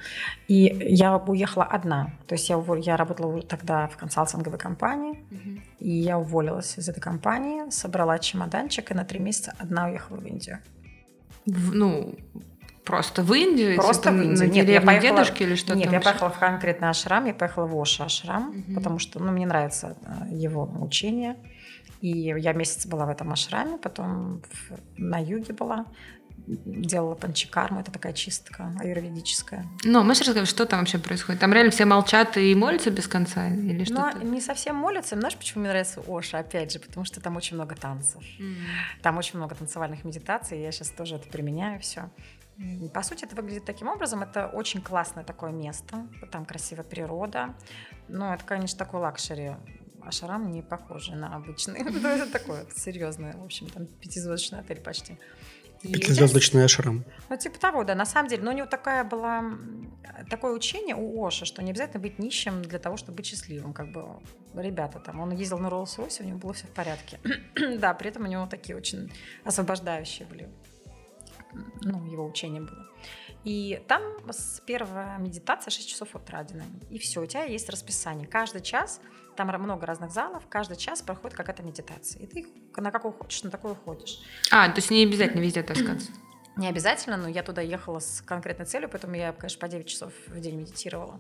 [0.48, 2.12] И я уехала одна.
[2.28, 2.78] То есть я, увол...
[2.78, 5.62] я работала тогда в консалтинговой компании, угу.
[5.80, 10.26] и я уволилась из этой компании, собрала чемоданчик и на три месяца одна уехала в
[10.26, 10.60] Индию.
[11.46, 12.16] В, ну,
[12.86, 13.76] просто в Индию?
[13.76, 14.48] Просто типа, в Индию.
[14.48, 15.18] На Нет, я поехала...
[15.18, 15.78] дедушки или что-то?
[15.78, 18.76] Нет, я поехала в конкретный ашрам, я поехала в Оша ашрам, угу.
[18.76, 21.36] потому что ну, мне нравится э, его учение.
[22.00, 24.42] И я месяц была в этом ашраме, потом
[24.98, 25.86] на юге была
[26.48, 29.66] делала панчикарму, это такая чистка аюрведическая.
[29.84, 31.42] Ну, можешь рассказать, что там вообще происходит?
[31.42, 33.86] Там реально все молчат и молятся без конца или?
[33.90, 35.18] Ну, не совсем молятся.
[35.18, 36.80] Знаешь, почему мне нравится Оша, опять же?
[36.80, 38.24] Потому что там очень много танцев.
[38.40, 38.56] Mm.
[39.02, 42.10] Там очень много танцевальных медитаций, я сейчас тоже это применяю все.
[42.94, 44.22] По сути, это выглядит таким образом.
[44.22, 46.08] Это очень классное такое место.
[46.32, 47.56] Там красивая природа.
[48.08, 49.54] Но это, конечно, такой luxury.
[50.04, 51.80] Ашрам не похожий на обычный.
[52.04, 55.18] Это такое серьезное, в общем, там пятизвездочный отель почти.
[55.82, 57.04] Пятизвездочный ашрам.
[57.30, 58.44] Ну, типа того, да, на самом деле.
[58.44, 59.44] Но у него такая была,
[60.30, 63.74] такое учение у Ошо, что не обязательно быть нищим для того, чтобы быть счастливым.
[63.74, 64.20] Как бы
[64.54, 67.20] ребята там, он ездил на Роллс-Ройсе, у него было все в порядке.
[67.80, 69.12] да, при этом у него такие очень
[69.44, 70.50] освобождающие были,
[71.82, 72.88] ну, его учение было.
[73.44, 74.02] И там
[74.66, 76.46] первая медитация 6 часов утра.
[76.90, 78.28] И все, у тебя есть расписание.
[78.28, 79.02] Каждый час,
[79.36, 82.22] там много разных залов, каждый час проходит какая-то медитация.
[82.22, 84.20] И ты на какую хочешь, на такую ходишь.
[84.52, 86.12] А, то есть не обязательно везде таскаться?
[86.58, 90.12] Не обязательно, но я туда ехала с конкретной целью, поэтому я, конечно, по 9 часов
[90.28, 91.18] в день медитировала.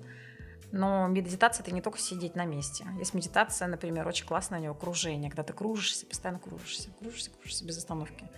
[0.73, 2.85] Но медитация– это не только сидеть на месте.
[2.99, 7.65] Есть медитация, например, очень классное у нее окружение, когда ты кружишься, постоянно кружишься, кружишься, кружишься
[7.65, 8.29] без остановки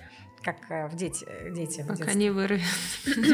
[0.43, 2.61] как э, в дети, дети Пока не вырвет.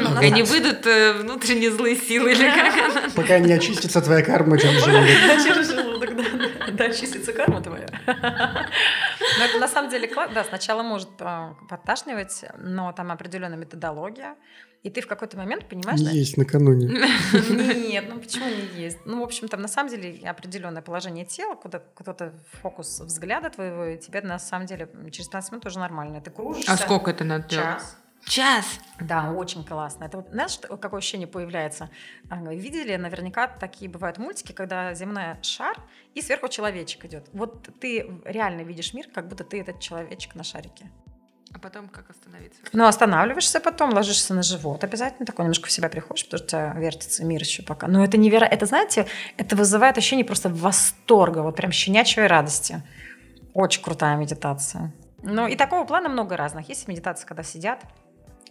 [0.06, 4.84] Пока не выйдут э, внутренние злые силы или как Пока не очистится твоя карма через
[4.84, 5.44] желудок.
[5.44, 6.24] Через желудок, да.
[6.72, 7.88] Да, очистится карма твоя.
[8.06, 14.36] Но это на самом деле, да, сначала может э, подташнивать, но там определенная методология.
[14.82, 16.00] И ты в какой-то момент понимаешь...
[16.00, 16.86] Не есть накануне.
[16.88, 18.98] Нет, ну почему не есть?
[19.04, 23.84] Ну, в общем, там на самом деле определенное положение тела, куда кто-то фокус взгляда твоего,
[23.84, 26.20] и тебе на самом деле через 15 минут уже нормально.
[26.22, 26.72] Ты кружишься.
[26.72, 27.98] А сколько это надо Час.
[28.24, 28.80] Час.
[29.00, 30.04] Да, очень классно.
[30.04, 31.90] Это знаешь, какое ощущение появляется?
[32.30, 35.76] Видели, наверняка такие бывают мультики, когда земной шар
[36.14, 37.28] и сверху человечек идет.
[37.32, 40.90] Вот ты реально видишь мир, как будто ты этот человечек на шарике.
[41.52, 42.60] А потом как остановиться?
[42.72, 44.84] Ну, останавливаешься потом, ложишься на живот.
[44.84, 47.88] Обязательно такой немножко в себя приходишь, потому что у тебя вертится мир еще пока.
[47.88, 48.54] Но это невероятно.
[48.54, 52.82] Это, знаете, это вызывает ощущение просто восторга, вот прям щенячьей радости.
[53.52, 54.92] Очень крутая медитация.
[55.22, 56.68] Ну, и такого плана много разных.
[56.68, 57.84] Есть медитации, когда сидят,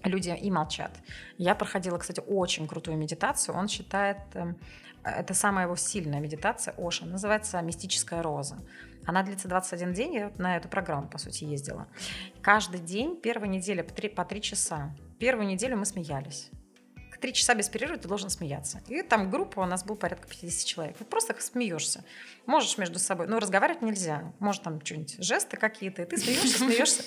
[0.03, 0.91] люди и молчат.
[1.37, 3.55] Я проходила, кстати, очень крутую медитацию.
[3.55, 4.57] Он считает, эм,
[5.03, 8.57] это самая его сильная медитация, Оша, называется «Мистическая роза».
[9.05, 11.87] Она длится 21 день, я на эту программу, по сути, ездила.
[12.41, 14.95] Каждый день, первая неделя по 3, по 3 часа.
[15.19, 16.51] Первую неделю мы смеялись
[17.19, 18.81] три часа без перерыва ты должен смеяться.
[18.87, 20.97] И там группа у нас был порядка 50 человек.
[20.97, 22.03] Ты просто смеешься.
[22.45, 24.33] Можешь между собой, ну, разговаривать нельзя.
[24.39, 27.03] Может, там что-нибудь, жесты какие-то, и ты смеешься,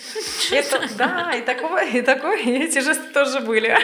[0.46, 0.96] смеешься.
[0.96, 3.76] Да, и такое, и такое, и эти жесты тоже были.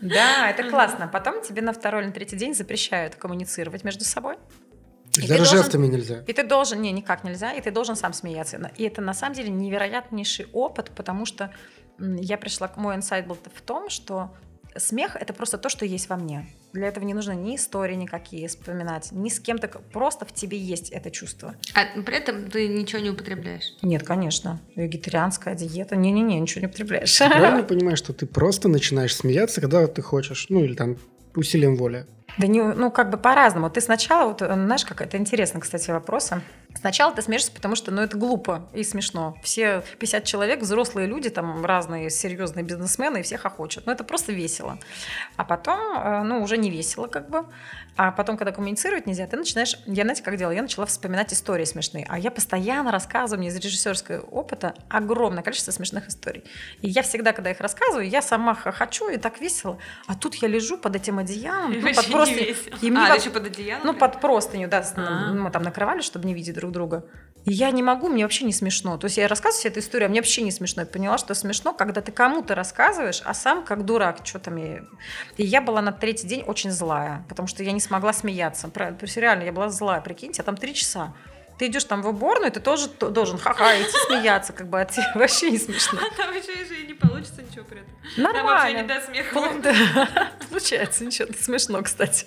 [0.00, 1.08] Да, это классно.
[1.08, 4.36] Потом тебе на второй или третий день запрещают коммуницировать между собой.
[5.16, 6.22] И Даже должен, жестами нельзя.
[6.26, 8.70] И ты должен, не, никак нельзя, и ты должен сам смеяться.
[8.76, 11.50] И это на самом деле невероятнейший опыт, потому что
[11.98, 14.30] я пришла, мой инсайт был в том, что
[14.76, 16.46] смех— это просто то, что есть во мне.
[16.72, 19.68] Для этого не нужно ни истории никакие вспоминать, ни с кем-то.
[19.92, 21.54] Просто в тебе есть это чувство.
[21.74, 23.74] А при этом ты ничего не употребляешь?
[23.82, 24.60] Нет, конечно.
[24.74, 25.96] Вегетарианская диета.
[25.96, 27.16] Не-не-не, ничего не употребляешь.
[27.18, 30.46] Правильно понимаешь, что ты просто начинаешь смеяться, когда ты хочешь.
[30.50, 30.98] Ну, или там
[31.34, 32.06] усилием воли.
[32.38, 33.70] Да не, ну как бы по-разному.
[33.70, 36.42] Ты сначала, вот, знаешь, как это интересно, кстати, вопросы.
[36.78, 39.36] Сначала ты смеешься, потому что, ну, это глупо и смешно.
[39.42, 43.86] Все 50 человек, взрослые люди, там разные серьезные бизнесмены, и всех охочут.
[43.86, 44.78] Ну, это просто весело.
[45.36, 47.46] А потом, э, ну, уже не весело как бы.
[47.96, 49.78] А потом, когда коммуницировать нельзя, ты начинаешь...
[49.86, 50.52] Я, знаете, как делала?
[50.52, 52.04] Я начала вспоминать истории смешные.
[52.08, 56.44] А я постоянно рассказываю, мне из режиссерского опыта огромное количество смешных историй.
[56.82, 59.78] И я всегда, когда их рассказываю, я сама хочу, и так весело.
[60.06, 62.76] А тут я лежу под этим одеялом, ну, под простыню.
[62.82, 63.20] И мне а, под...
[63.20, 63.86] еще под одеялом?
[63.86, 64.78] Ну, под простыню, да.
[64.78, 65.32] А-а-а.
[65.32, 67.04] Мы там накрывали, чтобы не видеть друг друга.
[67.44, 68.98] И я не могу, мне вообще не смешно.
[68.98, 70.82] То есть я рассказываю себе эту историю, а мне вообще не смешно.
[70.82, 74.82] Я поняла, что смешно, когда ты кому-то рассказываешь, а сам как дурак, что там я...
[75.36, 78.68] И я была на третий день очень злая, потому что я не смогла смеяться.
[78.68, 81.14] То есть реально, я была злая, прикиньте, а там три часа.
[81.58, 85.06] Ты идешь там в уборную, ты тоже должен ха-ха идти смеяться, как бы, а тебе
[85.14, 85.98] вообще не смешно.
[86.00, 87.94] А там еще и не получится ничего при этом.
[88.16, 88.42] Нормально.
[88.42, 90.30] Там вообще не до смеха.
[90.50, 92.26] Получается ничего, смешно, кстати.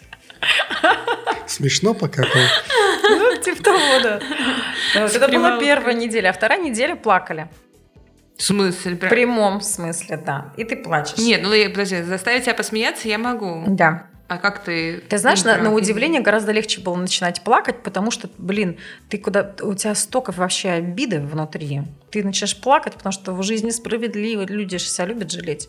[1.47, 2.41] Смешно покакал.
[3.03, 4.19] Ну, типа того, да.
[4.95, 7.49] Это была первая неделя, а вторая неделя плакали.
[8.37, 8.95] В смысле?
[8.95, 10.53] В прямом смысле, да.
[10.55, 11.17] И ты плачешь.
[11.17, 13.65] Нет, ну подожди, заставить тебя посмеяться я могу.
[13.67, 14.08] Да.
[14.29, 14.99] А как ты...
[15.09, 18.77] Ты знаешь, на, на удивление гораздо легче было начинать плакать, потому что, блин,
[19.09, 19.55] ты куда...
[19.63, 21.81] У тебя столько вообще обиды внутри.
[22.11, 25.67] Ты начинаешь плакать, потому что в жизни справедливо, люди же себя любят жалеть.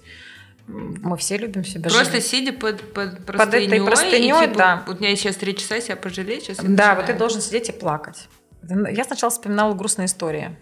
[0.66, 2.26] Мы все любим себя Просто жалеть.
[2.26, 4.84] сидя под, под простыней, под этой простыней, и, типа, да.
[4.86, 6.96] У меня сейчас три часа себя пожалеть, сейчас Да, начинаю.
[6.96, 8.28] вот ты должен сидеть и плакать.
[8.68, 10.54] Я сначала вспоминала грустные истории.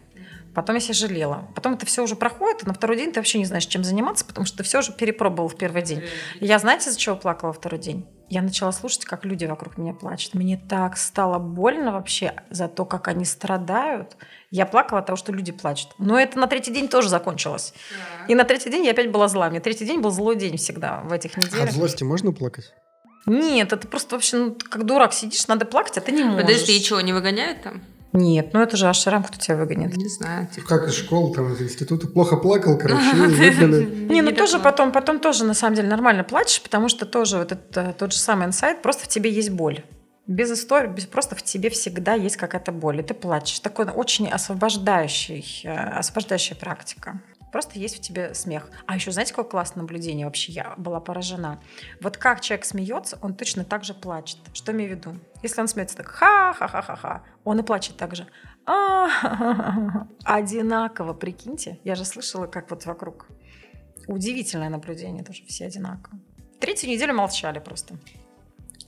[0.59, 1.49] Потом я себя жалела.
[1.55, 4.25] Потом это все уже проходит, и на второй день ты вообще не знаешь, чем заниматься,
[4.25, 6.03] потому что ты все уже перепробовал в первый день.
[6.41, 8.09] И я, знаете, за чего плакала второй день?
[8.29, 10.35] Я начала слушать, как люди вокруг меня плачут.
[10.35, 14.17] Мне так стало больно вообще за то, как они страдают.
[14.51, 15.91] Я плакала от того, что люди плачут.
[15.99, 17.73] Но это на третий день тоже закончилось.
[18.27, 19.49] И на третий день я опять была зла.
[19.51, 21.69] Мне третий день был злой день всегда в этих неделях.
[21.69, 22.75] От злости можно плакать?
[23.27, 26.47] Нет, это просто вообще, ну, как дурак сидишь, надо плакать, а ты не можешь.
[26.47, 27.81] Подожди, и что, не выгоняют там?
[28.13, 29.97] Нет, ну это же Ашрам, кто тебя выгонит.
[29.97, 30.49] Не знаю.
[30.49, 30.67] Типа.
[30.67, 32.07] Как из школы, там, из института.
[32.07, 33.03] Плохо плакал, короче.
[34.11, 37.53] Не, ну тоже потом, потом тоже на самом деле нормально плачешь, потому что тоже вот
[37.53, 39.85] это тот же самый инсайт, просто в тебе есть боль.
[40.27, 43.61] Без истории, без, просто в тебе всегда есть какая-то боль, и ты плачешь.
[43.61, 47.21] Такой очень освобождающий, э, освобождающая практика.
[47.53, 48.71] Просто есть в тебе смех.
[48.87, 50.53] А еще знаете, какое классное наблюдение вообще?
[50.53, 51.61] Я была поражена.
[52.01, 54.39] Вот как человек смеется, он точно так же плачет.
[54.53, 55.19] Что имею в виду?
[55.43, 58.27] Если он смеется так ха-ха-ха-ха-ха, он и плачет так же.
[60.25, 61.79] Одинаково, прикиньте.
[61.85, 63.27] Я же слышала, как вот вокруг.
[64.07, 66.19] Удивительное наблюдение тоже, все одинаково.
[66.61, 67.99] Третью неделю молчали просто.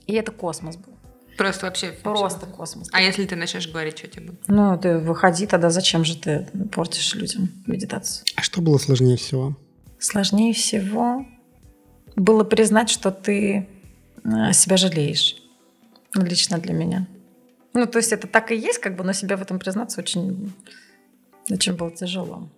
[0.05, 0.93] И это космос был.
[1.37, 1.91] Просто вообще...
[2.03, 2.87] Просто космос.
[2.91, 4.47] А если ты начнешь говорить, что тебе будет?
[4.47, 8.25] Ну, ты выходи тогда, зачем же ты портишь людям медитацию?
[8.35, 9.57] А что было сложнее всего?
[9.99, 11.25] Сложнее всего
[12.15, 13.67] было признать, что ты
[14.23, 15.37] э, себя жалеешь.
[16.15, 17.07] Лично для меня.
[17.73, 20.53] Ну, то есть это так и есть, как бы, но себя в этом признаться очень,
[21.49, 22.49] очень было тяжело.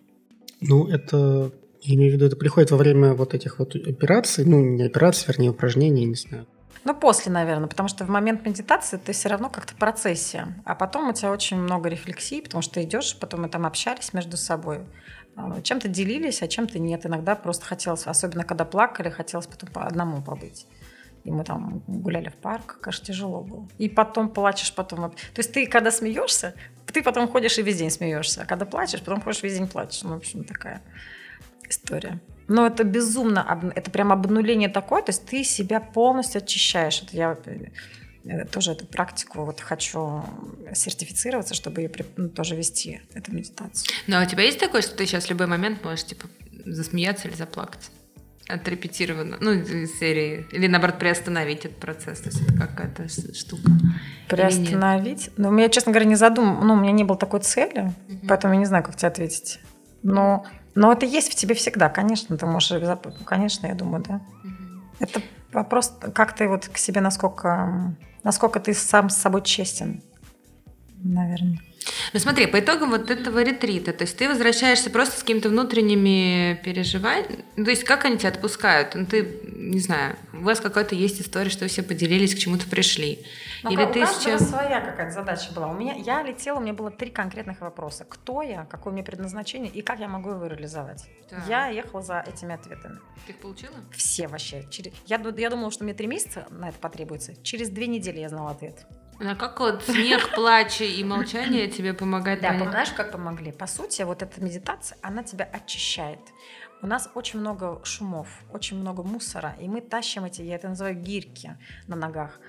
[0.59, 4.59] Ну, это, я имею в виду, это приходит во время вот этих вот операций, ну,
[4.63, 6.47] не операций, вернее, упражнений, не знаю.
[6.85, 10.47] Ну, после, наверное, потому что в момент медитации ты все равно как-то в процессе.
[10.65, 14.13] А потом у тебя очень много рефлексий, потому что ты идешь, потом мы там общались
[14.13, 14.81] между собой.
[15.63, 17.05] Чем-то делились, а чем-то нет.
[17.05, 20.67] Иногда просто хотелось, особенно когда плакали, хотелось потом по одному побыть.
[21.23, 23.67] И мы там гуляли в парк, конечно, тяжело было.
[23.77, 25.11] И потом плачешь, потом...
[25.11, 26.53] То есть ты, когда смеешься,
[26.85, 28.41] ты потом ходишь и весь день смеешься.
[28.41, 30.03] А когда плачешь, потом ходишь весь день плачешь.
[30.03, 30.81] Ну, в общем, такая
[31.69, 32.19] история.
[32.47, 37.01] Но это безумно, это прям обнуление такое, то есть ты себя полностью очищаешь.
[37.03, 37.37] Это я
[38.51, 40.23] тоже эту практику вот хочу
[40.73, 43.93] сертифицироваться, чтобы ее ну, тоже вести, эту медитацию.
[44.07, 46.27] Ну, а у тебя есть такое, что ты сейчас в любой момент можешь, типа,
[46.65, 47.91] засмеяться или заплакать?
[48.47, 50.45] Отрепетировано, ну, из серии.
[50.51, 52.19] Или, наоборот, приостановить этот процесс.
[52.19, 53.71] То есть это какая-то штука.
[54.29, 55.29] Приостановить?
[55.37, 56.65] Ну, у меня, честно говоря, не задум...
[56.65, 58.27] Ну, у меня не было такой цели, угу.
[58.27, 59.59] поэтому я не знаю, как тебе ответить.
[60.01, 62.71] Но но это есть в тебе всегда, конечно, ты можешь
[63.25, 64.15] конечно, я думаю, да.
[64.15, 64.81] Угу.
[64.99, 70.01] Это вопрос, как ты вот к себе, насколько, насколько ты сам с собой честен,
[70.97, 71.59] наверное.
[72.13, 76.59] Ну смотри, по итогам вот этого ретрита, то есть ты возвращаешься просто с какими-то внутренними
[76.63, 78.95] переживаниями, ну, то есть как они тебя отпускают?
[78.95, 82.67] Ну ты, не знаю, у вас какая-то есть история, что вы все поделились, к чему-то
[82.67, 83.25] пришли.
[83.63, 84.49] Ну, Или ты сейчас...
[84.49, 85.67] своя какая-то задача была.
[85.69, 88.05] У меня, я летела, у меня было три конкретных вопроса.
[88.07, 91.05] Кто я, какое у меня предназначение и как я могу его реализовать.
[91.31, 91.43] Да.
[91.47, 92.99] Я ехала за этими ответами.
[93.25, 93.73] Ты их получила?
[93.95, 94.65] Все вообще.
[94.69, 94.91] Через...
[95.05, 97.33] Я, я думала, что мне три месяца на это потребуется.
[97.41, 98.85] Через две недели я знала ответ.
[99.19, 102.41] А как вот смех, плач и молчание тебе помогают?
[102.41, 103.51] Да, знаешь, как помогли?
[103.51, 106.19] По сути, вот эта медитация, она тебя очищает.
[106.81, 110.95] У нас очень много шумов, очень много мусора, и мы тащим эти, я это называю
[110.95, 111.51] гирьки
[111.87, 112.39] на ногах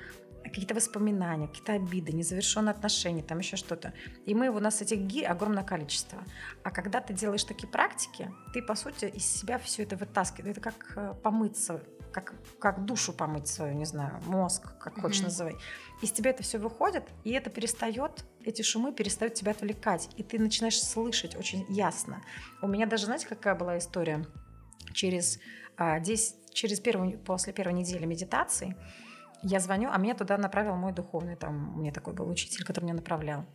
[0.44, 3.92] какие-то воспоминания, какие-то обиды, незавершенные отношения, там еще что-то.
[4.27, 6.18] И мы, у нас этих ги огромное количество.
[6.62, 10.57] А когда ты делаешь такие практики, ты, по сути, из себя все это вытаскиваешь.
[10.57, 11.81] Это как э, помыться,
[12.12, 15.00] как, как душу помыть свою, не знаю, мозг, как mm-hmm.
[15.00, 15.57] хочешь называй.
[16.05, 20.38] Из тебя это все выходит, и это перестает, эти шумы перестают тебя отвлекать, и ты
[20.38, 22.23] начинаешь слышать очень ясно.
[22.61, 24.27] У меня даже, знаете, какая была история?
[24.93, 25.40] Через,
[25.79, 28.77] а, 10, через первую, после первой недели медитации
[29.43, 32.85] я звоню, а меня туда направил мой духовный, там, у меня такой был учитель, который
[32.85, 33.47] меня направлял.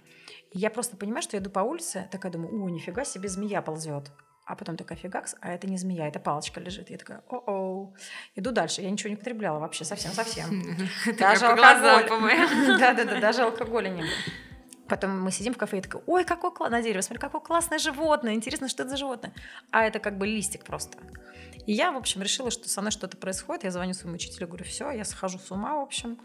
[0.51, 3.61] И я просто понимаю, что я иду по улице, такая думаю, о, нифига себе, змея
[3.61, 4.11] ползет.
[4.49, 6.89] А потом такая фигакс, а это не змея, это палочка лежит.
[6.89, 7.93] Я такая, о-о.
[8.33, 8.81] Иду дальше.
[8.81, 10.49] Я ничего не употребляла вообще, совсем-совсем.
[11.19, 12.09] Даже алкоголь.
[12.79, 14.11] Да-да-да, даже алкоголя не было.
[14.87, 18.33] Потом мы сидим в кафе и такая, ой, какой классное дерево, смотри, какое классное животное,
[18.33, 19.33] интересно, что это за животное.
[19.69, 20.97] А это как бы листик просто.
[21.67, 23.65] И я, в общем, решила, что со мной что-то происходит.
[23.65, 26.17] Я звоню своему учителю, говорю, все, я схожу с ума, в общем.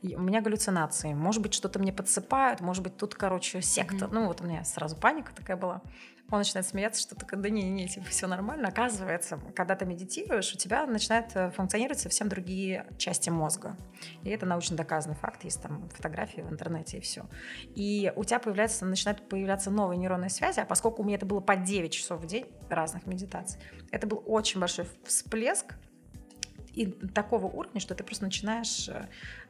[0.00, 1.12] У меня галлюцинации.
[1.12, 4.04] Может быть, что-то мне подсыпают, может быть, тут, короче, секта.
[4.04, 4.10] Mm-hmm.
[4.12, 5.82] Ну, вот у меня сразу паника такая была.
[6.30, 8.68] Он начинает смеяться, что такое, да не-не-не, типа, все нормально.
[8.68, 13.76] Оказывается, когда ты медитируешь, у тебя начинают э, функционировать совсем другие части мозга.
[14.22, 17.26] И это научно доказанный факт, есть там фотографии в интернете и все.
[17.74, 21.40] И у тебя появляется, начинают появляться новые нейронные связи, а поскольку у меня это было
[21.40, 23.60] по 9 часов в день разных медитаций,
[23.92, 25.74] это был очень большой всплеск
[26.72, 29.08] и такого уровня, что ты просто начинаешь э,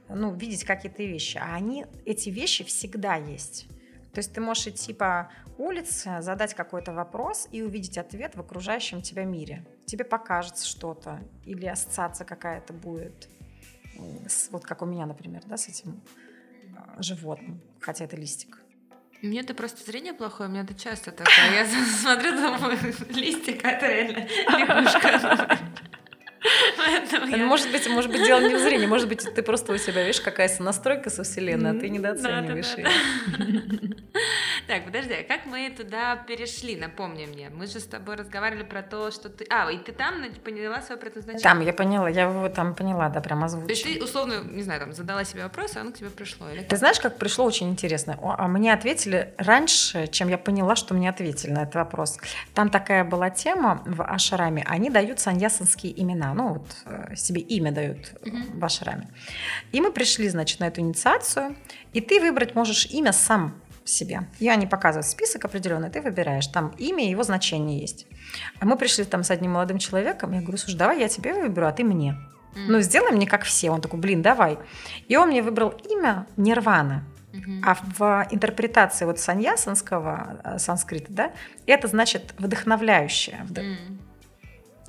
[0.09, 1.39] ну, видеть какие-то вещи.
[1.39, 3.66] А они, эти вещи всегда есть.
[4.15, 9.03] То есть ты можешь идти по улице, задать какой-то вопрос и увидеть ответ в окружающем
[9.03, 9.67] тебя мире.
[9.87, 13.29] Тебе покажется что-то или ассоциация какая-то будет,
[14.51, 16.01] вот как у меня, например, да, с этим
[16.77, 18.59] а, животным, хотя это листик.
[19.23, 21.53] У меня это просто зрение плохое, у меня это часто такое.
[21.53, 21.67] Я
[22.01, 22.79] смотрю, думаю,
[23.11, 25.59] листик, а это реально лягушка.
[26.87, 27.47] Я...
[27.47, 30.20] Может быть, может быть, дело не в зрении, может быть, ты просто у себя, видишь,
[30.20, 32.89] какая настройка со Вселенной, а ты недооцениваешь ее.
[34.66, 37.51] Так, подожди, а как мы туда перешли, напомни мне?
[37.51, 39.45] Мы же с тобой разговаривали про то, что ты...
[39.51, 41.43] А, и ты там поняла свое предназначение?
[41.43, 43.66] Там, я поняла, я его там поняла, да, прям озвучила.
[43.66, 46.49] То есть ты, условно, не знаю, там, задала себе вопрос, а оно к тебе пришло?
[46.49, 48.18] Или ты знаешь, как пришло, очень интересно.
[48.22, 52.18] А мне ответили раньше, чем я поняла, что мне ответили на этот вопрос.
[52.55, 56.66] Там такая была тема в Ашараме, они дают саньясанские имена, ну, вот
[57.14, 58.59] себе имя дают mm-hmm.
[58.59, 59.09] в Ашраме.
[59.72, 61.57] И мы пришли, значит, на эту инициацию,
[61.93, 64.29] и ты выбрать можешь имя сам себе.
[64.41, 66.47] Я не показываю список определенный, ты выбираешь.
[66.47, 68.07] Там имя и его значение есть.
[68.59, 71.66] А мы пришли там с одним молодым человеком, я говорю, слушай, давай я тебе выберу,
[71.66, 72.16] а ты мне.
[72.55, 72.66] Mm.
[72.68, 73.70] Ну, сделай мне как все.
[73.70, 74.59] Он такой, блин, давай.
[75.09, 77.05] И он мне выбрал имя Нирвана.
[77.33, 77.61] Mm-hmm.
[77.64, 81.33] А в интерпретации вот саньясанского э, санскрита, да,
[81.66, 83.45] это значит вдохновляющее.
[83.51, 83.99] Mm.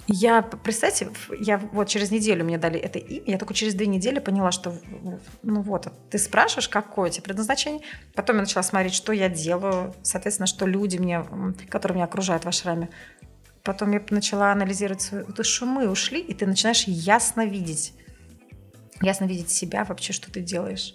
[0.07, 4.19] Я, представьте, я вот через неделю мне дали это имя, я только через две недели
[4.19, 4.75] поняла, что,
[5.41, 7.81] ну вот, ты спрашиваешь, какое тебе предназначение,
[8.13, 11.25] потом я начала смотреть, что я делаю, соответственно, что люди мне,
[11.69, 12.89] которые меня окружают в ашраме,
[13.63, 17.93] потом я начала анализировать свои, то шумы ушли, и ты начинаешь ясно видеть,
[19.01, 20.93] ясно видеть себя вообще, что ты делаешь.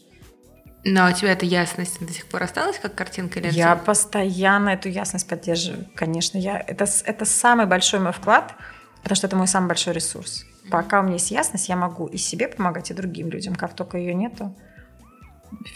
[0.85, 4.89] Но у тебя эта ясность до сих пор осталась как картинка или Я постоянно эту
[4.89, 6.39] ясность поддерживаю, конечно.
[6.39, 8.55] Я, это, это самый большой мой вклад–
[9.03, 10.45] Потому что это мой самый большой ресурс.
[10.71, 13.55] Пока у меня есть ясность, я могу и себе помогать, и другим людям.
[13.55, 14.55] Как только ее нету,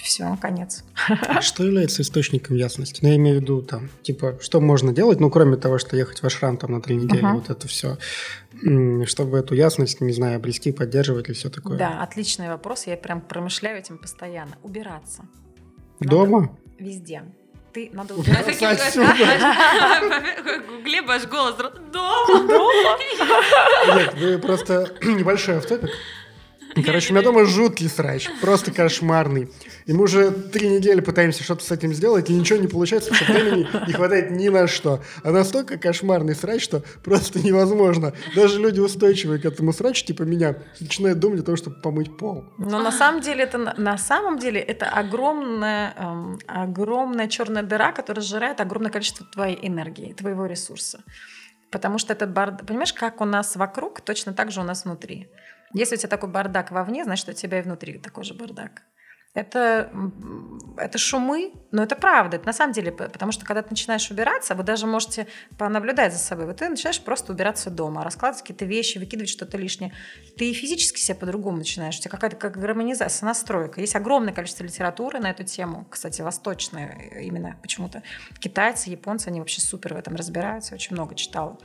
[0.03, 0.85] все, конец.
[1.09, 3.01] А что является источником ясности?
[3.03, 6.22] Ну, я имею в виду, там, типа, что можно делать, ну, кроме того, что ехать
[6.22, 7.35] в ашрам там на три недели, uh-huh.
[7.35, 7.99] вот это все,
[9.07, 11.77] чтобы эту ясность, не знаю, обрести, поддерживать и все такое.
[11.77, 14.57] Да, отличный вопрос, я прям промышляю этим постоянно.
[14.62, 15.25] Убираться.
[15.99, 16.41] Дома?
[16.41, 17.22] Надо везде
[17.75, 19.12] ты надо убираться отсюда.
[20.79, 22.47] У Глеба аж голос дома.
[22.47, 22.99] Дома?
[23.97, 25.91] Нет, вы просто небольшой автопик.
[26.83, 29.51] Короче, у меня дома жуткий срач, просто кошмарный.
[29.87, 33.31] И мы уже три недели пытаемся что-то с этим сделать, и ничего не получается, потому
[33.31, 35.03] что времени не хватает ни на что.
[35.22, 38.12] А настолько кошмарный срач, что просто невозможно.
[38.35, 42.45] Даже люди устойчивые к этому срачу, типа меня, начинают думать о том, чтобы помыть пол.
[42.59, 48.22] Но на самом деле это на самом деле это огромная, эм, огромная черная дыра, которая
[48.25, 51.03] сжирает огромное количество твоей энергии, твоего ресурса.
[51.70, 55.29] Потому что этот бардак, понимаешь, как у нас вокруг, точно так же у нас внутри.
[55.75, 58.83] Если у тебя такой бардак вовне, значит, у тебя и внутри такой же бардак.
[59.35, 59.91] Это,
[60.77, 64.55] это шумы, но это правда, это на самом деле, потому что когда ты начинаешь убираться,
[64.55, 65.27] вы даже можете
[65.59, 69.93] понаблюдать за собой, вот ты начинаешь просто убираться дома, раскладывать какие-то вещи, выкидывать что-то лишнее,
[70.39, 73.81] ты и физически себя по-другому начинаешь, у тебя какая-то как гармонизация, настройка.
[73.81, 78.05] Есть огромное количество литературы на эту тему, кстати, восточная именно почему-то.
[78.39, 81.59] Китайцы, японцы, они вообще супер в этом разбираются, очень много читала.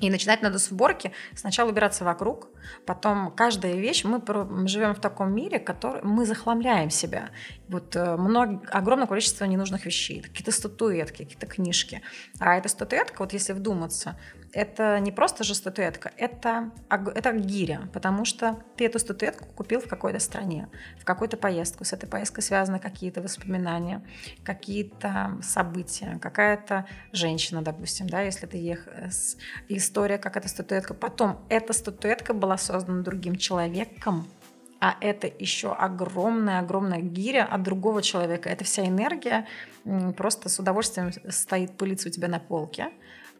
[0.00, 1.12] И начинать надо с уборки.
[1.34, 2.48] Сначала убираться вокруг,
[2.84, 4.04] потом каждая вещь.
[4.04, 4.20] Мы,
[4.68, 7.30] живем в таком мире, который мы захламляем себя.
[7.68, 10.20] Вот э, много, огромное количество ненужных вещей.
[10.20, 12.00] Какие-то статуэтки, какие-то книжки.
[12.38, 14.16] А эта статуэтка, вот если вдуматься,
[14.52, 19.88] это не просто же статуэтка, это, это гиря, потому что ты эту статуэтку купил в
[19.88, 21.84] какой-то стране, в какую-то поездку.
[21.84, 24.02] С этой поездкой связаны какие-то воспоминания,
[24.44, 28.92] какие-то события, какая-то женщина, допустим, да, если ты ехал,
[29.68, 30.94] история, как эта статуэтка.
[30.94, 34.26] Потом эта статуэтка была создана другим человеком,
[34.80, 38.48] а это еще огромная-огромная гиря от другого человека.
[38.48, 39.46] Это вся энергия
[40.16, 42.90] просто с удовольствием стоит пылиться у тебя на полке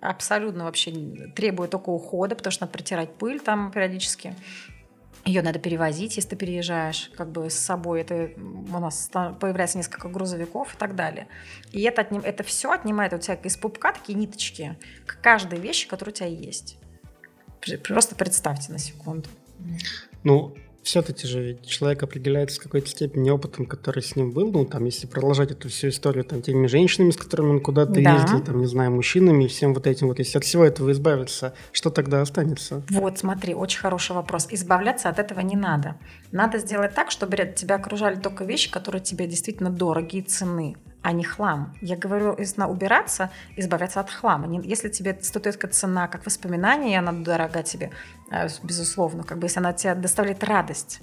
[0.01, 0.93] абсолютно вообще
[1.35, 4.35] требует только ухода, потому что надо протирать пыль там периодически.
[5.25, 8.03] Ее надо перевозить, если ты переезжаешь как бы с собой.
[8.03, 9.11] Это у нас
[9.41, 11.27] появляется несколько грузовиков и так далее.
[11.73, 15.89] И это, отним, это все отнимает у тебя из пупка такие ниточки к каждой вещи,
[15.89, 16.79] которая у тебя есть.
[17.83, 19.29] Просто представьте на секунду.
[20.23, 20.55] Ну,
[20.87, 24.53] все-таки же человек определяется в какой-то степени опытом, который с ним был.
[24.53, 28.15] Ну, там, если продолжать эту всю историю, там, теми женщинами, с которыми он куда-то Да.
[28.15, 30.21] ездил, там, не знаю, мужчинами и всем вот этим вот.
[30.21, 32.85] Если от всего этого избавиться, что тогда останется?
[32.91, 34.47] Вот, смотри, очень хороший вопрос.
[34.51, 35.97] Избавляться от этого не надо.
[36.31, 40.77] Надо сделать так, чтобы тебя окружали только вещи, которые тебе действительно дороги и цены,
[41.07, 41.73] а не хлам.
[41.81, 44.61] Я говорю, на убираться, избавляться от хлама.
[44.65, 47.93] Если тебе статуэтка цена как воспоминание, и она дорога тебе,
[48.33, 51.01] э, безусловно, как бы если она тебе доставляет радость.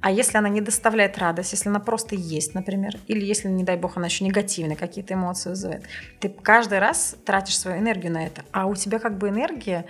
[0.00, 3.76] А если она не доставляет радость, если она просто есть, например, или если, не дай
[3.76, 5.84] бог, она еще негативные какие-то эмоции вызывает,
[6.18, 8.42] ты каждый раз тратишь свою энергию на это.
[8.50, 9.86] А у тебя как бы энергия,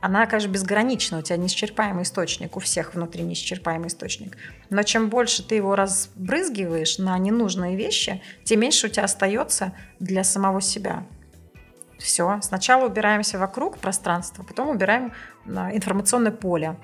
[0.00, 4.36] она, конечно, безгранична, у тебя неисчерпаемый источник, у всех внутри неисчерпаемый источник.
[4.70, 10.24] Но чем больше ты его разбрызгиваешь на ненужные вещи, тем меньше у тебя остается для
[10.24, 11.04] самого себя.
[11.98, 12.40] Все.
[12.42, 15.12] Сначала убираемся вокруг пространства, потом убираем
[15.44, 16.76] на информационное поле,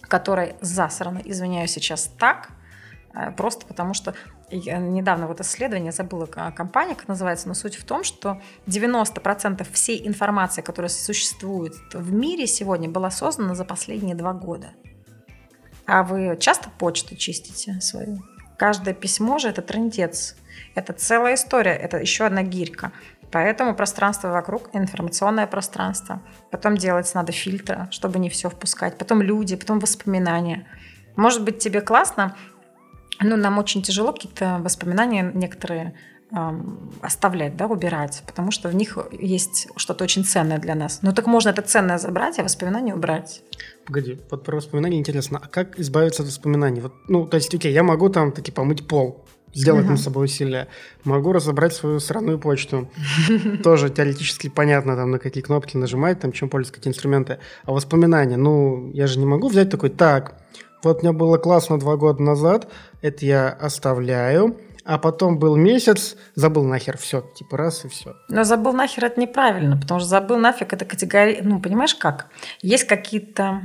[0.00, 2.48] которое засрано, извиняюсь сейчас так,
[3.14, 4.14] э, просто потому что
[4.50, 9.66] я недавно вот исследование, забыла к- компания, как называется, но суть в том, что 90%
[9.72, 14.68] всей информации, которая существует в мире сегодня, была создана за последние два года.
[15.86, 18.22] А вы часто почту чистите свою?
[18.58, 20.36] Каждое письмо же это трендец.
[20.74, 22.92] Это целая история, это еще одна гирька.
[23.30, 26.22] Поэтому пространство вокруг, информационное пространство.
[26.50, 28.96] Потом делать надо фильтры, чтобы не все впускать.
[28.98, 30.66] Потом люди, потом воспоминания.
[31.16, 32.36] Может быть, тебе классно,
[33.20, 35.94] но нам очень тяжело какие-то воспоминания некоторые
[37.00, 40.98] оставлять, да, убирать, потому что в них есть что-то очень ценное для нас.
[41.02, 43.42] Ну так можно это ценное забрать, а воспоминания убрать.
[43.86, 45.40] Погоди, вот про воспоминания интересно.
[45.42, 46.80] А как избавиться от воспоминаний?
[46.80, 49.92] Вот, ну, то есть, окей, я могу там таки помыть пол, сделать Мгм.
[49.94, 50.66] над собой усилия.
[51.04, 52.90] Могу разобрать свою сраную почту.
[53.62, 57.38] Тоже теоретически понятно, там, на какие кнопки нажимать, там, чем пользоваться, какие инструменты.
[57.64, 60.40] А воспоминания, ну, я же не могу взять такой, так,
[60.82, 62.68] вот мне было классно два года назад,
[63.02, 68.14] это я оставляю, а потом был месяц, забыл нахер, все, типа раз и все.
[68.28, 71.42] Но забыл нахер это неправильно, потому что забыл нафиг это категория.
[71.42, 72.28] Ну, понимаешь как?
[72.62, 73.62] Есть какие-то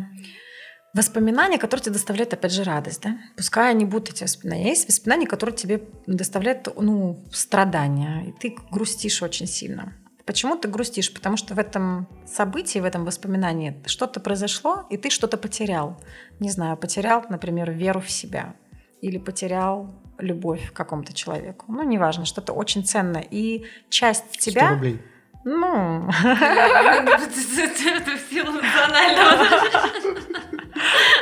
[0.94, 3.18] воспоминания, которые тебе доставляют, опять же, радость, да?
[3.38, 4.70] Пускай они будут эти воспоминания.
[4.70, 9.94] Есть воспоминания, которые тебе доставляют, ну, страдания, и ты грустишь очень сильно.
[10.26, 11.14] Почему ты грустишь?
[11.14, 16.00] Потому что в этом событии, в этом воспоминании что-то произошло, и ты что-то потерял.
[16.40, 18.56] Не знаю, потерял, например, веру в себя.
[19.02, 21.66] Или потерял любовь к какому-то человеку.
[21.72, 23.26] Ну, неважно, что-то очень ценное.
[23.30, 24.70] И часть 100 тебя...
[24.72, 25.02] рублей.
[25.44, 29.48] Ну, Это в силу национального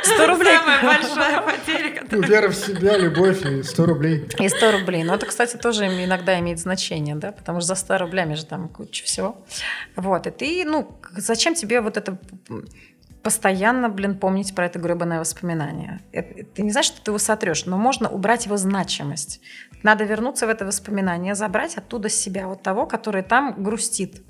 [0.02, 0.56] 100 рублей.
[0.58, 2.28] Самая большая потеря, которая...
[2.28, 4.28] вера в себя, любовь и 100 рублей.
[4.38, 5.04] И 100 рублей.
[5.04, 8.44] Но это, кстати, тоже им иногда имеет значение, да, потому что за 100 рублями же
[8.44, 9.44] там куча всего.
[9.96, 12.18] Вот, и ты, ну, зачем тебе вот это
[13.22, 16.00] постоянно, блин, помнить про это гребаное воспоминание?
[16.12, 19.40] Это- Ты не знаешь, что ты его сотрешь, но можно убрать его значимость.
[19.82, 24.22] Надо вернуться в это воспоминание, забрать оттуда себя, вот того, который там грустит.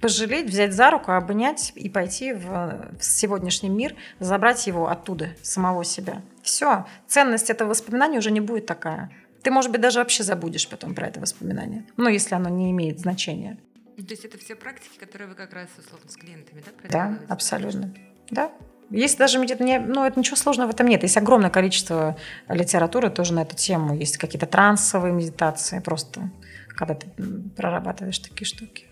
[0.00, 5.84] Пожалеть, взять за руку, обнять и пойти в, в сегодняшний мир, забрать его оттуда, самого
[5.84, 6.22] себя.
[6.42, 6.86] Все.
[7.08, 9.10] Ценность этого воспоминания уже не будет такая.
[9.42, 11.84] Ты, может быть, даже вообще забудешь потом про это воспоминание.
[11.96, 13.58] Ну, если оно не имеет значения.
[13.96, 17.92] То есть это все практики, которые вы как раз условно с клиентами, да, Да, абсолютно.
[18.30, 18.52] Да.
[18.90, 21.02] Есть даже ну, это ничего сложного в этом нет.
[21.02, 22.16] Есть огромное количество
[22.48, 23.94] литературы тоже на эту тему.
[23.94, 26.30] Есть какие-то трансовые медитации, просто
[26.68, 27.08] когда ты
[27.56, 28.86] прорабатываешь такие штуки.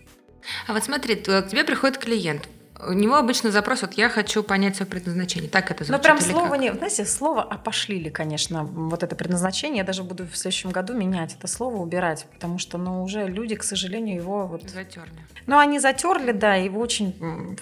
[0.67, 2.47] А вот смотри, к тебе приходит клиент.
[2.79, 5.49] У него обычно запрос, вот я хочу понять свое предназначение.
[5.49, 6.59] Так это Ну, звучит прям или слово как?
[6.59, 6.73] не...
[6.73, 9.79] Знаете, слово опошлили, конечно, вот это предназначение.
[9.79, 13.55] Я даже буду в следующем году менять это слово, убирать, потому что, ну, уже люди,
[13.55, 14.69] к сожалению, его вот...
[14.69, 15.09] Затерли.
[15.47, 17.57] Ну, они затерли, да, его очень...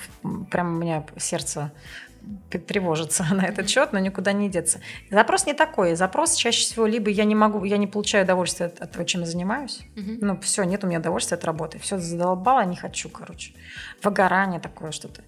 [0.52, 1.72] Прям у меня сердце
[2.50, 4.80] тревожится на этот счет, но никуда не деться.
[5.12, 5.96] Запрос не такой.
[5.96, 9.22] Запрос чаще всего либо я не могу, я не получаю удовольствия от, от того, чем
[9.22, 9.82] я занимаюсь.
[9.96, 10.18] Мгм.
[10.22, 11.80] Ну, все, нет у меня удовольствия от работы.
[11.80, 13.54] Все задолбало, не хочу, короче.
[14.04, 15.24] Выгорание такое что-то.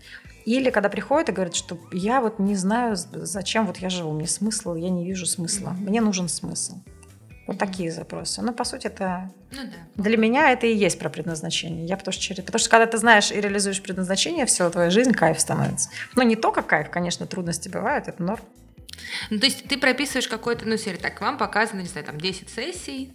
[0.46, 4.28] Или когда приходит и говорит, что я вот не знаю, зачем вот я живу, мне
[4.28, 6.78] смысл, я не вижу смысла, мне нужен смысл.
[7.48, 8.42] Вот такие запросы.
[8.42, 10.04] Ну, по сути, это Ну да.
[10.04, 11.86] для меня это и есть про предназначение.
[11.86, 12.44] Я потому что, через...
[12.44, 15.90] потому что когда ты знаешь и реализуешь предназначение, все, твоя жизнь кайф становится.
[16.16, 18.44] Ну, не только кайф, конечно, трудности бывают, это норм.
[19.30, 22.50] Ну, то есть ты прописываешь какой-то, ну, серию, так, вам показано, не знаю, там, 10
[22.50, 23.14] сессий,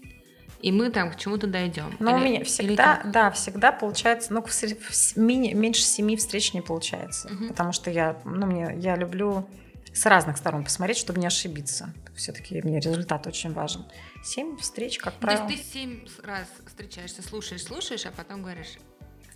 [0.62, 1.94] и мы там к чему-то дойдем.
[1.98, 3.10] Но у Или- меня или всегда, как?
[3.10, 7.28] да, всегда получается, ну, в в мини- меньше семи встреч не получается.
[7.28, 7.48] Мгм.
[7.48, 9.46] Потому что я, ну, мне, я люблю
[9.92, 11.92] с разных сторон посмотреть, чтобы не ошибиться.
[12.16, 13.84] Все-таки мне результат очень важен.
[14.24, 15.48] Семь встреч, как То правило.
[15.48, 18.78] есть ты семь раз встречаешься, слушаешь, слушаешь, а потом говоришь...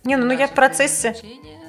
[0.03, 1.67] Не, ну, ну я «Ваше в процессе, предназначение».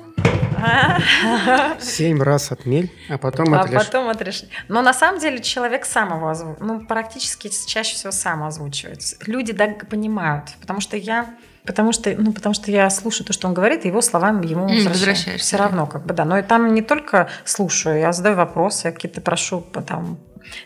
[1.80, 3.84] Семь раз отмель, а потом а отрежь.
[3.84, 4.44] потом отрежь.
[4.68, 6.60] Но на самом деле человек сам его озвучивает.
[6.60, 9.00] Ну, практически чаще всего сам озвучивает.
[9.26, 10.50] Люди так понимают.
[10.60, 13.88] Потому что я Потому что, ну, потому что я слушаю то, что он говорит, и
[13.88, 14.88] его словам ему возвращаю.
[14.88, 16.24] возвращаешься, Все равно, как бы, да.
[16.24, 20.18] Но и там не только слушаю, я задаю вопросы, я какие-то прошу там,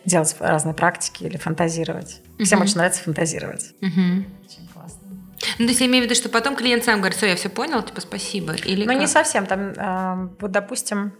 [0.04, 2.20] делать разные практики или фантазировать.
[2.38, 2.66] Всем Мгм.
[2.66, 3.74] очень нравится фантазировать.
[3.80, 4.26] Мгм.
[4.44, 5.08] Очень классно.
[5.58, 7.48] Ну, то есть я имею в виду, что потом клиент сам говорит, все, я все
[7.48, 8.54] понял, типа, спасибо.
[8.54, 9.08] Или не как?
[9.08, 9.46] совсем.
[9.46, 11.12] Там, а, вот, допустим,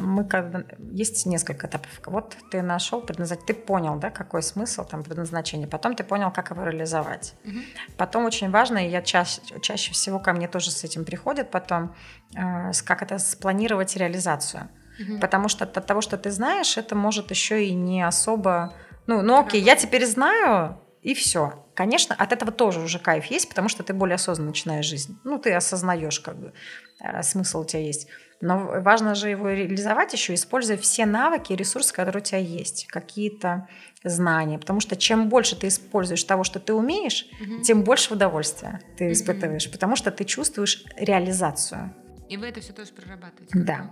[0.00, 0.64] мы когда...
[0.92, 1.90] Есть несколько этапов.
[2.06, 5.66] Вот ты нашел предназначение, ты понял, да, какой смысл там предназначения.
[5.66, 7.34] Потом ты понял, как его реализовать.
[7.44, 7.62] Мгм.
[7.96, 11.94] Потом очень важно, и я чаще, чаще всего ко мне тоже с этим приходят потом,
[12.34, 14.68] э, как это спланировать реализацию.
[14.98, 15.20] Мгм.
[15.20, 18.74] Потому что от того, что ты знаешь, это может еще и не особо...
[19.06, 21.66] Ну, ну окей, я теперь знаю, и все.
[21.74, 25.18] Конечно, от этого тоже уже кайф есть, потому что ты более осознанно начинаешь жизнь.
[25.24, 26.52] Ну, ты осознаешь, как бы,
[27.00, 28.08] э, смысл у тебя есть.
[28.40, 32.86] Но важно же его реализовать еще, используя все навыки и ресурсы, которые у тебя есть,
[32.88, 33.68] какие-то
[34.02, 34.58] знания.
[34.58, 37.62] Потому что чем больше ты используешь того, что ты умеешь, Мгм.
[37.62, 41.94] тем больше удовольствия ты испытываешь, потому что ты чувствуешь реализацию.
[42.28, 43.58] И вы это все тоже прорабатываете?
[43.58, 43.90] Да.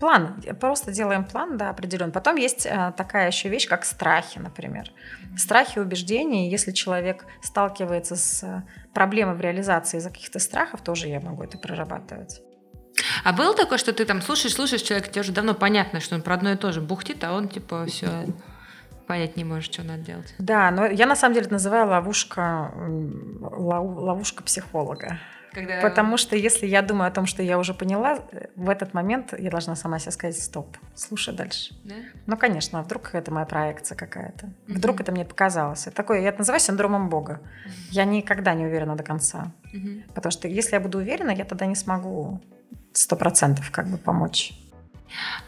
[0.00, 0.42] План.
[0.58, 2.10] Просто делаем план, да, определен.
[2.10, 4.90] Потом есть э, такая еще вещь, как страхи, например.
[5.36, 6.50] Страхи, убеждения.
[6.50, 8.62] Если человек сталкивается с э,
[8.94, 12.40] проблемой в реализации из-за каких-то страхов, тоже я могу это прорабатывать.
[13.24, 16.22] А было такое, что ты там слушаешь, слушаешь человека, тебе уже давно понятно, что он
[16.22, 18.26] про одно и то же бухтит, а он типа все
[19.06, 20.34] понять не может, что надо делать.
[20.38, 22.72] Да, но я на самом деле это называю ловушка,
[23.40, 25.18] ловушка психолога.
[25.52, 25.80] Когда...
[25.80, 28.20] Потому что если я думаю о том, что я уже поняла,
[28.56, 31.74] в этот момент я должна сама себе сказать стоп, слушай дальше.
[31.84, 31.94] Да?
[32.26, 34.46] Ну, конечно, а вдруг это моя проекция какая-то.
[34.46, 34.78] Мгм.
[34.78, 35.86] Вдруг это мне показалось.
[35.86, 37.40] Это такое, я это называю синдромом Бога.
[37.90, 39.52] Я никогда не уверена до конца.
[39.72, 40.04] Мгм.
[40.14, 42.40] Потому что если я буду уверена, я тогда не смогу
[42.92, 44.52] сто процентов как бы помочь.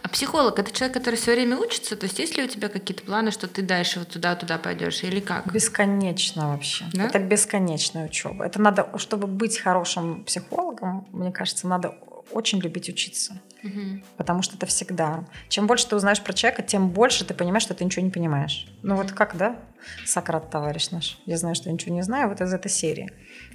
[0.03, 1.97] А психолог это человек, который все время учится?
[1.97, 5.21] То есть есть ли у тебя какие-то планы, что ты дальше вот туда-туда пойдешь или
[5.21, 5.53] как?
[5.53, 6.85] Бесконечно вообще.
[6.93, 7.05] Да?
[7.07, 8.45] Это бесконечная учеба.
[8.45, 11.95] Это надо, чтобы быть хорошим психологом, мне кажется, надо
[12.31, 13.41] очень любить учиться.
[13.63, 14.03] Мгм.
[14.17, 15.25] Потому что это всегда.
[15.49, 18.67] Чем больше ты узнаешь про человека, тем больше ты понимаешь, что ты ничего не понимаешь.
[18.83, 19.57] Ну вот как, да,
[20.05, 21.19] Сократ, товарищ наш.
[21.27, 23.13] Я знаю, что я ничего не знаю, вот из этой серии.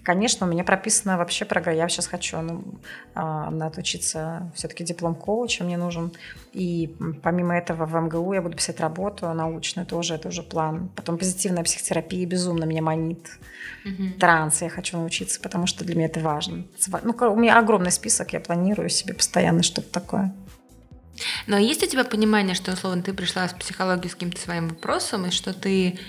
[0.07, 1.79] Конечно, у меня прописано вообще программа.
[1.79, 2.63] Я сейчас хочу ну,
[3.13, 6.13] а, надо учиться все-таки диплом коуча мне нужен.
[6.53, 10.89] И помимо этого в МГУ я буду писать работу научную тоже, это уже план.
[10.95, 13.37] Потом позитивная психотерапия безумно меня манит.
[13.83, 14.13] Мгм.
[14.13, 16.63] Транс я хочу научиться, потому что для меня это важно.
[17.03, 20.33] Ну, у меня огромный список, я планирую себе постоянно что-то такое.
[21.47, 25.25] Но есть у тебя понимание, что, условно, ты пришла с психологией с каким-то своим вопросом,
[25.25, 25.99] и что ты,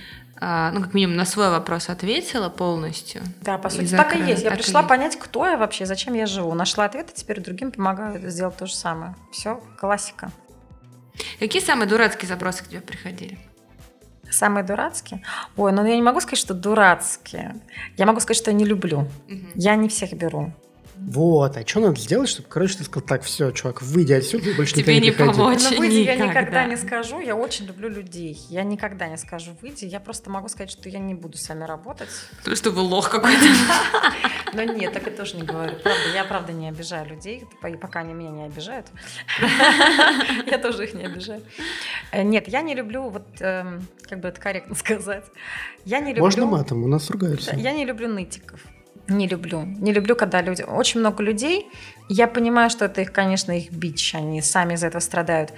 [0.41, 3.22] ну, как минимум, на свой вопрос ответила полностью?
[3.43, 4.43] Да, по И сути, так и есть.
[4.43, 6.55] Я Так и пришла понять, кто я вообще, зачем я живу.
[6.55, 9.14] Нашла ответ, и теперь другим помогаю сделать то же самое.
[9.32, 10.30] Все, классика.
[11.41, 13.39] Какие самые дурацкие запросы к тебе приходили?
[14.30, 15.22] Самые дурацкие?
[15.57, 17.57] Ой, ну я не могу сказать, что дурацкие.
[17.97, 19.09] Я могу сказать, что я не люблю.
[19.26, 19.51] Мгм.
[19.55, 20.53] Я не всех беру.
[21.01, 24.55] Вот, а что надо сделать, чтобы, короче, ты сказал, так, все, чувак, выйди отсюда и
[24.55, 25.38] больше Тебе никогда не не приходи.
[25.38, 25.62] помочь.
[25.62, 26.30] Но Очень выйди я никогда.
[26.40, 27.20] никогда не скажу.
[27.20, 28.38] Я очень люблю людей.
[28.49, 29.84] Я никогда не скажу выйди.
[29.86, 32.09] Я просто могу сказать, что я не буду с вами работать.
[32.38, 33.42] Потому что вы лох какой-то.
[34.55, 35.76] Но нет, так я тоже не говорю.
[35.82, 38.86] Правда, я правда не обижаю людей, по- пока они меня не обижают.
[40.46, 41.42] Я тоже их не обижаю.
[42.12, 45.24] Э, Нет, я не люблю, вот эм, как бы это корректно сказать.
[45.84, 46.22] Я не люблю...
[46.24, 47.55] Можно матом, у нас ругаются.
[47.57, 48.61] Я не люблю нытиков.
[49.09, 49.62] Не люблю.
[49.62, 50.62] Не люблю, когда люди...
[50.62, 51.66] Очень много людей,
[52.09, 55.52] я понимаю, что это их, конечно, их бич, они сами из этого страдают.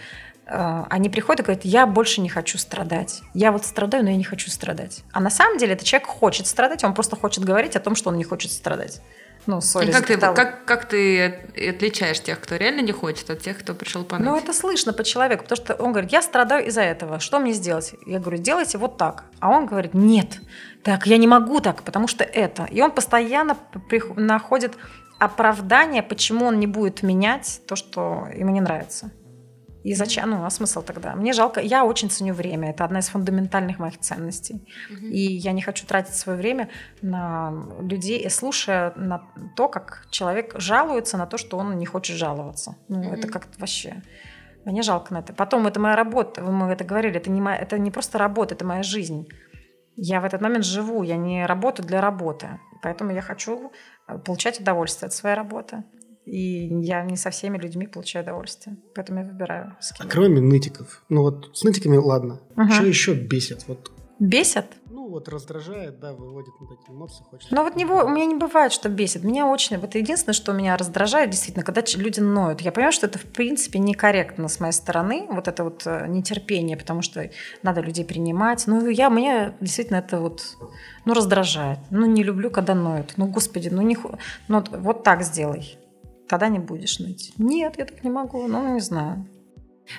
[0.47, 3.23] Э, Они приходят и говорят, я больше не хочу страдать.
[3.35, 5.03] Я вот страдаю, но я не хочу страдать.
[5.13, 8.11] А на самом деле этот человек хочет страдать, он просто хочет говорить о том, что
[8.11, 9.01] он не хочет страдать.
[9.47, 13.41] Ну, сори Как ты, как, как ты от- отличаешь тех, кто реально не хочет, от
[13.41, 16.67] тех, кто пришел по Ну, это слышно по человеку, потому что он говорит, я страдаю
[16.67, 17.95] из-за этого, что мне сделать?
[18.07, 19.25] Я говорю, делайте вот так.
[19.41, 20.41] А он говорит, нет,
[20.83, 22.67] так, я не могу так, потому что это.
[22.71, 23.57] И он постоянно
[24.17, 24.75] находит
[25.19, 29.11] оправдание, почему он не будет менять то, что ему не нравится.
[29.83, 30.31] И зачем?
[30.31, 31.15] Ну, а смысл тогда?
[31.15, 34.67] Мне жалко, я очень ценю время, это одна из фундаментальных моих ценностей.
[35.01, 36.69] И я не хочу тратить свое время
[37.03, 39.23] на людей, слушая на
[39.57, 42.77] то, как человек жалуется на то, что он не хочет жаловаться.
[42.89, 43.13] Ну, Мгм.
[43.13, 44.03] это как-то вообще...
[44.67, 45.33] Мне жалко на это.
[45.33, 48.55] Потом, это моя работа, вы мы это говорили, это не, моя, это не просто работа,
[48.55, 49.27] это моя жизнь.
[49.97, 52.59] Я в этот момент живу, я не работаю для работы.
[52.83, 53.73] Поэтому я хочу
[54.07, 55.83] э, получать удовольствие от своей работы.
[56.31, 58.77] И я не со всеми людьми получаю удовольствие.
[58.95, 60.09] Поэтому я выбираю с А кем.
[60.09, 62.71] кроме нытиков, ну вот с нытиками ладно, Мгм.
[62.71, 63.65] что еще бесит?
[63.67, 64.67] Вот Бесят?
[64.91, 67.25] Ну, вот раздражает, да, выводит на такие эмоции.
[67.31, 67.55] Хочется.
[67.55, 69.25] Но вот не, у меня не бывает, что бесит.
[69.25, 69.79] Меня очень...
[69.79, 72.61] Вот единственное, что меня раздражает, действительно, когда люди ноют.
[72.61, 76.77] Я понимаю, что это, в принципе, некорректно с моей стороны, вот это вот э, нетерпение,
[76.77, 77.31] потому что
[77.63, 78.67] надо людей принимать.
[78.67, 80.43] Ну, я, мне действительно это вот,
[81.07, 81.79] ну, раздражает.
[81.89, 83.15] Ну, не люблю, когда ноют.
[83.17, 83.97] Ну, господи, ну, не...
[84.49, 85.79] ну вот так сделай.
[86.31, 87.33] Тогда не будешь ныть.
[87.39, 88.47] Нет, я так не могу.
[88.47, 89.27] Ну, не знаю.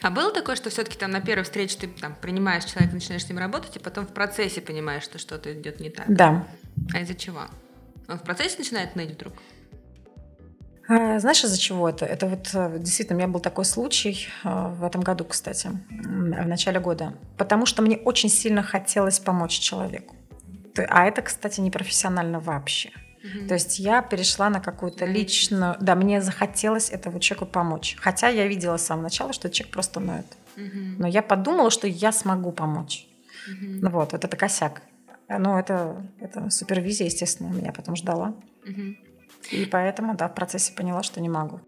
[0.02, 3.30] А было такое, что все-таки там на первой встрече ты там принимаешь человека, начинаешь с
[3.30, 6.06] ним работать, и потом в процессе понимаешь, что что-то идет не так?
[6.08, 6.48] Да.
[6.94, 7.42] А из-за чего?
[8.08, 9.34] Он в процессе начинает ныть вдруг?
[10.88, 12.06] А, знаешь, из-за чего это?
[12.06, 16.48] Это вот э, действительно, у меня был такой случай э, в этом году, кстати, в
[16.48, 17.14] начале года.
[17.38, 20.16] Потому что мне очень сильно хотелось помочь человеку.
[20.78, 22.92] А это, кстати, не профессионально вообще.
[23.24, 23.48] Угу.
[23.48, 25.76] То есть я перешла на какую-то личную...
[25.80, 27.96] Да, мне захотелось этому человеку помочь.
[28.00, 30.26] Хотя я видела с самого начала, что человек просто ноет.
[30.58, 31.00] Угу.
[31.00, 33.08] Но я подумала, что я смогу помочь.
[33.48, 33.72] Угу.
[33.82, 34.82] Ну вот, вот это косяк.
[35.30, 38.36] Ну, это, это супервизия, естественно, меня потом ждала.
[38.68, 38.96] Угу.
[39.52, 41.62] И поэтому, да, в процессе поняла, что не могу.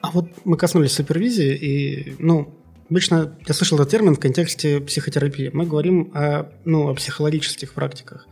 [0.00, 2.58] А вот мы коснулись супервизии, и, ну,
[2.90, 5.50] обычно я слышал этот термин в контексте психотерапии.
[5.52, 8.26] Мы говорим о, ну, о психологических практиках.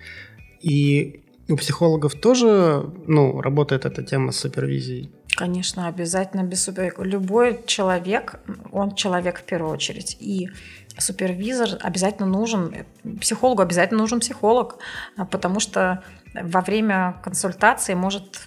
[0.60, 5.10] И у психологов тоже ну, работает эта тема супервизии?
[5.36, 6.94] Конечно, обязательно без супер.
[7.02, 8.40] Любой человек,
[8.72, 10.16] он человек в первую очередь.
[10.20, 10.50] И
[10.98, 12.74] супервизор обязательно нужен,
[13.20, 14.78] психологу обязательно нужен психолог,
[15.30, 16.02] потому что
[16.34, 18.46] во время консультации может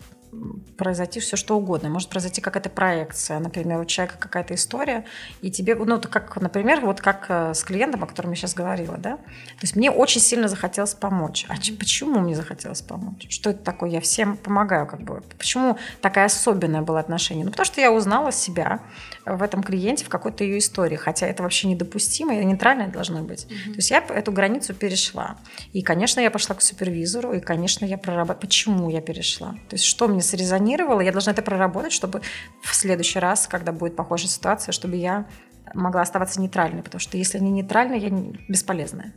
[0.78, 1.90] произойти все что угодно.
[1.90, 5.06] Может произойти какая-то проекция, например, у человека какая-то история,
[5.42, 8.98] и тебе, ну, как, например, вот как э, с клиентом, о котором я сейчас говорила,
[8.98, 11.46] да, то есть мне очень сильно захотелось помочь.
[11.50, 13.28] А почему мне захотелось помочь?
[13.30, 13.90] Что это такое?
[13.90, 15.22] Я всем помогаю, как бы.
[15.38, 17.46] Почему такая особенная была отношение?
[17.46, 18.82] Ну, потому что я узнала себя
[19.26, 23.46] в этом клиенте, в какой-то ее истории, хотя это вообще недопустимо, и нейтральное должно быть.
[23.46, 23.72] Mm-hmm.
[23.72, 25.38] То есть я эту границу перешла.
[25.72, 28.40] И, конечно, я пошла к супервизору, и, конечно, я проработала.
[28.40, 29.52] Почему я перешла?
[29.70, 32.22] То есть что мне срезонировало, я должна это проработать, чтобы
[32.62, 35.28] в следующий раз, когда будет похожая ситуация, чтобы я
[35.74, 38.10] могла оставаться нейтральной, потому что если не нейтральная, я
[38.48, 39.14] бесполезная.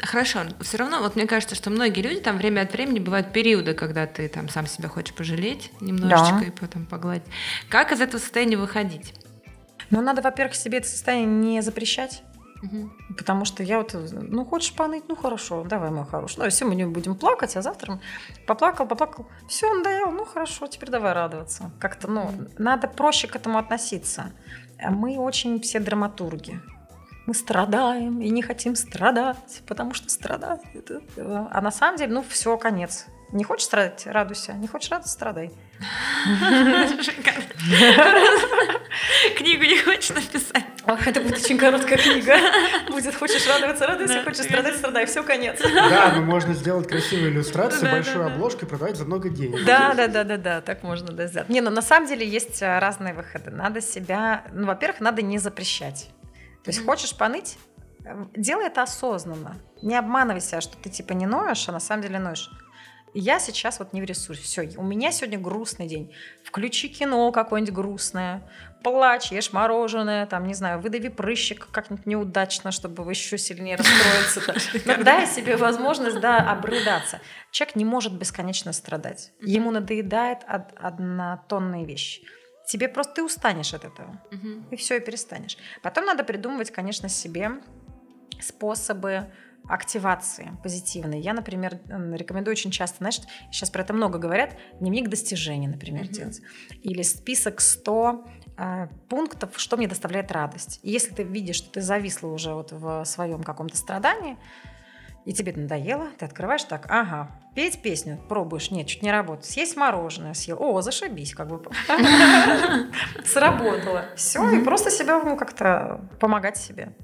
[0.00, 3.74] Хорошо, все равно, вот мне кажется, что многие люди там время от времени бывают периоды,
[3.74, 6.46] когда ты там сам себя хочешь пожалеть немножечко да.
[6.46, 7.24] и потом погладить.
[7.68, 9.14] Как из этого состояния выходить?
[9.90, 12.22] Ну, надо, во-первых, себе это состояние не запрещать.
[12.66, 13.16] Угу.
[13.16, 16.38] Потому что я вот, ну, хочешь поныть, ну, хорошо, давай, мой хороший.
[16.38, 18.00] Ну, все, мы не будем плакать, а завтра
[18.46, 21.70] поплакал, поплакал, все, надоело, ну, хорошо, теперь давай радоваться.
[21.78, 24.32] Как-то, ну, надо проще к этому относиться.
[24.82, 26.60] Мы очень все драматурги.
[27.26, 31.02] Мы страдаем и не хотим страдать, потому что страдать это...
[31.50, 33.06] А на самом деле, ну, все, конец.
[33.32, 34.52] Не хочешь страдать, радуйся.
[34.52, 35.52] Не хочешь радоваться, страдай.
[39.36, 40.64] Книгу не хочешь написать?
[40.84, 42.36] Ах, это будет очень короткая книга.
[42.88, 45.06] Будет хочешь радоваться, радуйся, хочешь страдать, страдай.
[45.06, 45.60] Все, конец.
[45.60, 49.64] Да, но можно сделать красивую иллюстрацию, большую обложку и продавать за много денег.
[49.64, 51.48] Да, да, да, да, да, так можно да, сделать.
[51.48, 53.50] Не, но на самом деле есть э, разные выходы.
[53.50, 56.10] Надо себя, ну, во-первых, надо не запрещать.
[56.62, 57.58] То есть хочешь поныть,
[58.04, 59.56] э, делай это осознанно.
[59.82, 62.50] Не обманывай себя, что ты типа не ноешь, а на самом деле ноешь
[63.18, 64.42] я сейчас вот не в ресурсе.
[64.42, 66.14] Все, у меня сегодня грустный день.
[66.44, 68.48] Включи кино какое-нибудь грустное,
[68.82, 74.80] плачь, ешь мороженое, там, не знаю, выдави прыщик как-нибудь неудачно, чтобы еще сильнее расстроиться.
[74.84, 77.20] Но дай себе возможность, да, обрыдаться.
[77.50, 79.32] Человек не может бесконечно страдать.
[79.40, 82.22] Ему надоедает однотонные вещи.
[82.68, 84.20] Тебе просто ты устанешь от этого.
[84.70, 85.56] И все, и перестанешь.
[85.82, 87.52] Потом надо придумывать, конечно, себе
[88.40, 89.30] способы
[89.68, 91.20] активации позитивной.
[91.20, 96.12] Я, например, рекомендую очень часто, знаешь, сейчас про это много говорят, дневник достижений, например, mm-hmm.
[96.12, 96.40] делать.
[96.82, 98.24] Или список 100
[98.56, 100.80] э, пунктов, что мне доставляет радость.
[100.82, 104.36] И если ты видишь, что ты зависла уже вот в своем каком-то страдании,
[105.26, 109.46] и тебе это надоело, ты открываешь так, ага, петь песню, пробуешь, нет, чуть не работает,
[109.46, 111.60] съесть мороженое, съел, о, зашибись, как бы
[113.24, 114.04] сработало.
[114.14, 116.94] Все, и просто себя ну, как-то помогать себе.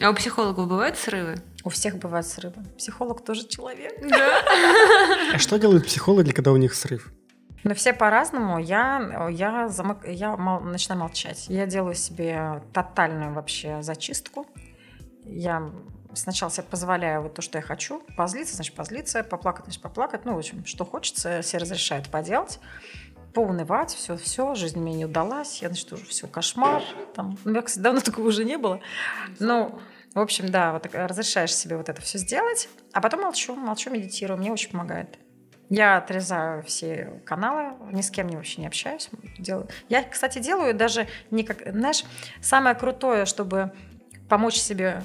[0.00, 1.36] А у психологов бывают срывы?
[1.62, 2.64] У всех бывают срывы.
[2.76, 3.92] Психолог тоже человек.
[4.08, 4.42] Да.
[5.34, 7.12] А что делают психологи, когда у них срыв?
[7.62, 8.58] Ну, все по-разному.
[8.58, 11.46] Я, я, замок, я мол, начинаю молчать.
[11.48, 14.46] Я делаю себе тотальную вообще зачистку.
[15.24, 15.70] Я
[16.12, 18.02] сначала себе позволяю вот то, что я хочу.
[18.16, 19.24] Позлиться, значит, позлиться.
[19.24, 20.24] Поплакать, значит, поплакать.
[20.24, 22.60] Ну, в общем, что хочется, все разрешают поделать
[23.34, 26.82] поунывать, все, все, жизнь мне не удалась, я, значит, уже все, кошмар.
[27.14, 28.80] Там, ну, кстати, давно такого уже не было.
[29.40, 29.78] Ну,
[30.14, 34.38] в общем, да, вот разрешаешь себе вот это все сделать, а потом молчу, молчу, медитирую,
[34.38, 35.18] мне очень помогает.
[35.70, 39.10] Я отрезаю все каналы, ни с кем не вообще не общаюсь.
[39.38, 39.68] Делаю.
[39.88, 41.62] Я, кстати, делаю даже не как...
[41.66, 42.04] Знаешь,
[42.40, 43.72] самое крутое, чтобы
[44.28, 45.02] помочь себе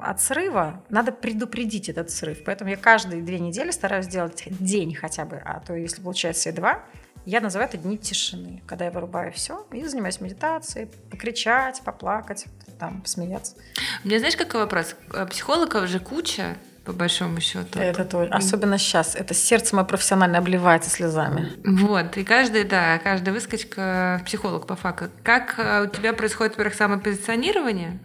[0.00, 2.44] от срыва надо предупредить этот срыв.
[2.44, 6.52] Поэтому я каждые две недели стараюсь сделать день хотя бы, а то если получается и
[6.52, 6.84] два,
[7.26, 12.46] я называю это дни тишины, когда я вырубаю все и занимаюсь медитацией, покричать, поплакать,
[12.78, 13.56] там, посмеяться.
[14.04, 14.94] У меня знаешь, какой вопрос?
[15.12, 17.80] Э, психологов же куча, по большому счету.
[17.80, 19.16] Это то, особенно сейчас.
[19.16, 21.52] Это сердце мое профессионально обливается слезами.
[21.64, 22.16] Вот.
[22.16, 25.10] И каждый, да, каждая выскочка психолог по факту.
[25.24, 27.98] Как э, у тебя происходит, во-первых, самопозиционирование?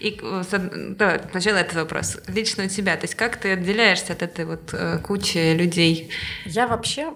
[0.00, 0.42] И э,
[0.98, 2.18] да, сначала этот вопрос.
[2.26, 6.10] Лично у тебя, то есть как ты отделяешься от этой вот кучи людей?
[6.44, 7.14] Я вообще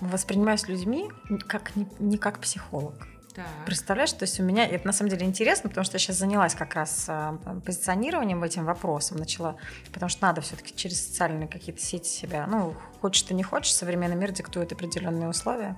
[0.00, 1.10] воспринимаюсь людьми
[1.46, 2.94] как не, не как психолог.
[3.34, 3.46] Так.
[3.64, 6.54] Представляешь, то есть у меня это на самом деле интересно, потому что я сейчас занялась
[6.54, 9.56] как раз а, позиционированием этим вопросом, начала,
[9.92, 14.16] потому что надо все-таки через социальные какие-то сети себя, ну, хочешь ты не хочешь, современный
[14.16, 15.76] мир диктует определенные условия.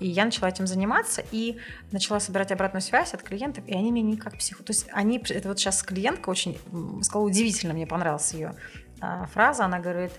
[0.00, 1.58] И я начала этим заниматься и
[1.92, 4.66] начала собирать обратную связь от клиентов, и они мне не как психолог.
[4.66, 6.58] То есть они, это вот сейчас клиентка очень,
[7.02, 8.54] сказала, удивительно, мне понравилась ее
[9.00, 10.12] а, фраза, она говорит,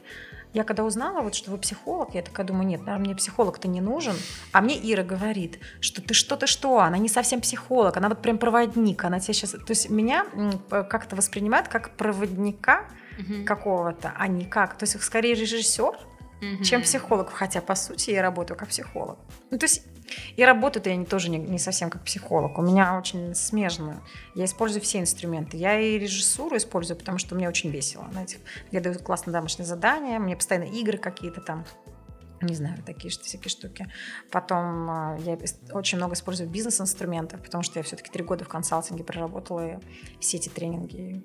[0.54, 3.82] я когда узнала, вот, что вы психолог, я такая думаю, нет, наверное, мне психолог-то не
[3.82, 4.16] нужен.
[4.52, 8.22] А мне Ира говорит, что ты что, ты что, она не совсем психолог, она вот
[8.22, 9.52] прям проводник, она тебя сейчас...
[9.52, 10.26] То есть меня
[10.70, 12.86] как-то воспринимают как проводника
[13.20, 13.45] угу.
[13.45, 14.78] какого-то, а не как...
[14.78, 16.64] То есть скорее режиссер, угу.
[16.64, 19.20] чем психолог, хотя по сути я работаю как психолог.
[19.52, 19.84] Ну, то есть
[20.36, 22.57] и работаю я не, тоже не, не совсем как психолог.
[22.57, 24.01] У меня очень смежно.
[24.36, 25.57] Я использую все инструменты.
[25.57, 28.07] Я и режиссуру использую, потому что мне очень весело.
[28.12, 28.38] Знаете,
[28.72, 31.66] я даю классные домашние задания, мне постоянно игры какие-то там
[32.42, 33.88] не знаю, такие всякие штуки.
[34.32, 35.38] Потом а, я
[35.74, 39.78] очень много использую бизнес-инструментов, потому что я все-таки три года в консалтинге проработала и
[40.20, 41.24] все эти тренинги,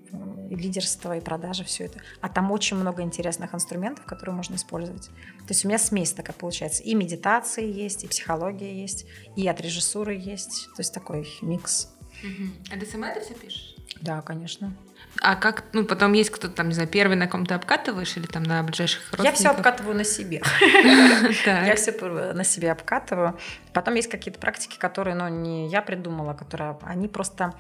[0.51, 2.01] и лидерство, и продажи, все это.
[2.21, 5.07] А там очень много интересных инструментов, которые можно использовать.
[5.07, 6.83] То есть у меня смесь такая получается.
[6.83, 9.07] И медитации есть, и психология есть,
[9.37, 10.69] и от режиссуры есть.
[10.75, 11.95] То есть такой микс.
[12.23, 12.75] Угу.
[12.75, 13.75] А ты сама это все пишешь?
[14.01, 14.77] Да, конечно.
[15.21, 18.43] А как, ну, потом есть кто-то там, не знаю, первый на ком-то обкатываешь или там
[18.43, 19.41] на ближайших родственников?
[19.41, 20.43] Я все обкатываю на себе.
[21.47, 23.39] Я все на себе обкатываю.
[23.73, 27.55] Потом есть какие-то практики, которые, ну, не я придумала, которые, они просто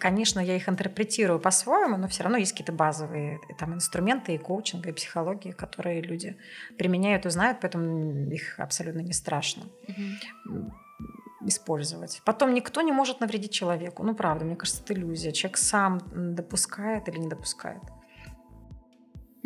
[0.00, 4.88] Конечно, я их интерпретирую по-своему, но все равно есть какие-то базовые там, инструменты и коучинга,
[4.88, 6.36] и психологии, которые люди
[6.78, 9.64] применяют и знают, поэтому их абсолютно не страшно.
[10.48, 10.72] Угу
[11.44, 12.22] использовать.
[12.24, 14.02] Потом никто не может навредить человеку.
[14.02, 15.32] Ну, правда, мне кажется, это иллюзия.
[15.32, 17.82] Человек сам допускает или не допускает.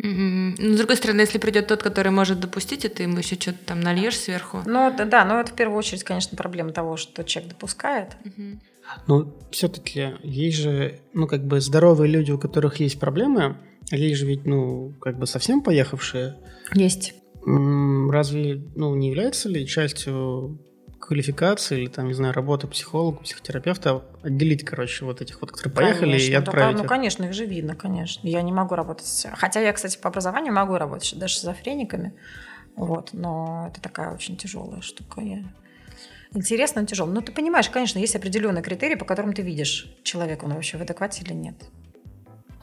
[0.01, 0.55] Mm-hmm.
[0.57, 3.81] Ну, с другой стороны, если придет тот, который может допустить это, ему еще что-то там
[3.81, 4.61] нальешь сверху.
[4.65, 8.17] Ну, да, да, но это в первую очередь, конечно, проблема того, что человек допускает.
[8.23, 8.59] Mm-hmm.
[9.07, 13.57] Ну, все-таки есть же, ну, как бы здоровые люди, у которых есть проблемы,
[13.91, 16.37] а есть же ведь, ну, как бы совсем поехавшие.
[16.73, 17.13] Есть.
[17.43, 20.59] Разве, ну, не является ли частью
[21.01, 26.11] квалификации или там, не знаю, работы психолога, психотерапевта отделить, короче, вот этих вот, которые поехали
[26.11, 26.77] конечно, и отправить.
[26.77, 28.25] Да, ну, конечно, их же видно, конечно.
[28.27, 29.29] Я не могу работать с...
[29.33, 32.13] Хотя я, кстати, по образованию могу работать даже с шизофрениками,
[32.75, 35.21] вот, но это такая очень тяжелая штука.
[35.21, 35.43] Я...
[36.33, 37.11] Интересно, но тяжело.
[37.11, 40.81] Но ты понимаешь, конечно, есть определенные критерии, по которым ты видишь, человек он вообще в
[40.81, 41.55] адеквате или нет.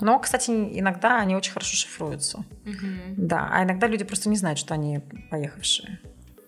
[0.01, 2.39] Но, кстати, иногда они очень хорошо шифруются.
[2.39, 3.16] Угу.
[3.16, 5.99] Да, а иногда люди просто не знают, что они поехавшие.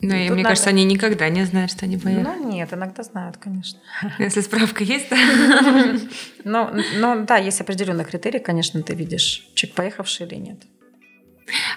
[0.03, 0.43] Ну, и, мне надо...
[0.51, 2.25] кажется, они никогда не знают, что они поехали.
[2.25, 3.79] Ну, нет, иногда знают, конечно.
[4.19, 5.17] Если справка есть, то...
[6.45, 10.59] Ну, ну, да, есть определенные критерии, конечно, ты видишь, человек поехавший или нет.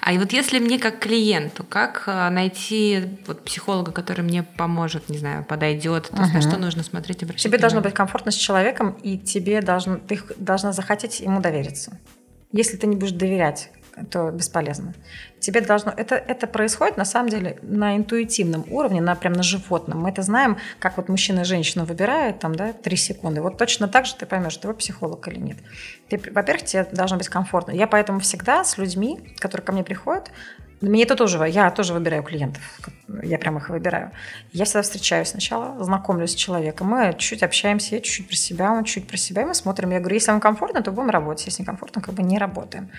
[0.01, 5.09] А и вот если мне как клиенту, как э, найти вот психолога, который мне поможет,
[5.09, 8.35] не знаю, подойдет, то есть на что нужно смотреть, обращать Тебе должно быть комфортно с
[8.35, 11.99] человеком, и тебе должно, ты должна захотеть ему довериться.
[12.51, 13.71] Если ты не будешь доверять
[14.09, 14.93] то бесполезно.
[15.39, 15.93] Тебе должно...
[15.95, 20.01] Это, это происходит, на самом деле, на интуитивном уровне, на, прям на животном.
[20.01, 23.41] Мы это знаем, как вот мужчина и женщину выбирают, там, да, три секунды.
[23.41, 25.57] Вот точно так же ты поймешь, ты психолог или нет.
[26.09, 27.71] Ты, во-первых, тебе должно быть комфортно.
[27.71, 30.31] Я поэтому всегда с людьми, которые ко мне приходят,
[30.89, 32.61] мне это тоже, я тоже выбираю клиентов,
[33.23, 34.11] я прям их выбираю.
[34.51, 38.83] Я всегда встречаюсь сначала, знакомлюсь с человеком, мы чуть-чуть общаемся, я чуть-чуть про себя, он
[38.83, 39.91] чуть про себя, и мы смотрим.
[39.91, 42.89] Я говорю, если вам комфортно, то будем работать, если не комфортно, как бы не работаем.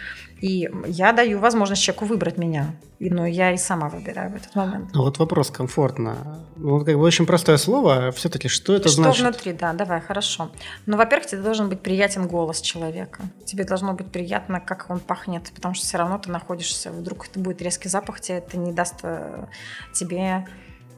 [0.41, 4.91] И я даю возможность человеку выбрать меня, но я и сама выбираю в этот момент.
[4.93, 6.45] Ну вот вопрос комфортно.
[6.57, 9.17] Ну, как бы очень простое слово, а все-таки что это что значит?
[9.17, 10.51] Что внутри, да, давай, хорошо.
[10.87, 13.23] Ну, во-первых, тебе должен быть приятен голос человека.
[13.45, 17.39] Тебе должно быть приятно, как он пахнет, потому что все равно ты находишься, вдруг это
[17.39, 19.47] будет резкий запах, тебе это не даст э,
[19.93, 20.47] тебе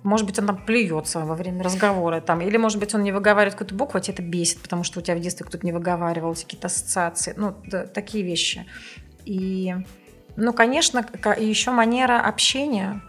[0.02, 3.54] может быть, он там плюется во время разговора, там, или, может быть, он не выговаривает
[3.54, 6.34] какую-то букву, а тебя это бесит, потому что у тебя в детстве кто-то не выговаривал,
[6.34, 8.66] какие-то ассоциации, ну, да, такие вещи.
[9.24, 9.74] И,
[10.36, 11.04] ну, конечно,
[11.38, 13.02] еще манера общения.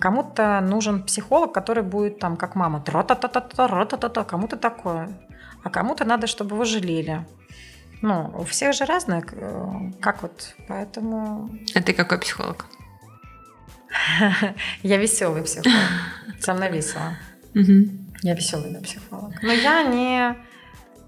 [0.00, 4.08] Кому-то нужен психолог, который будет там, как мама, тра та та та та та та
[4.08, 5.10] та кому-то такое.
[5.62, 7.26] А кому-то надо, чтобы вы жалели.
[8.00, 11.50] Ну, у всех же разное, э, как вот, поэтому...
[11.74, 12.66] А ты какой психолог?
[14.82, 15.76] Я веселый психолог.
[16.40, 17.16] Со мной весело.
[18.22, 19.34] Я веселый да, психолог.
[19.42, 20.36] Но я не...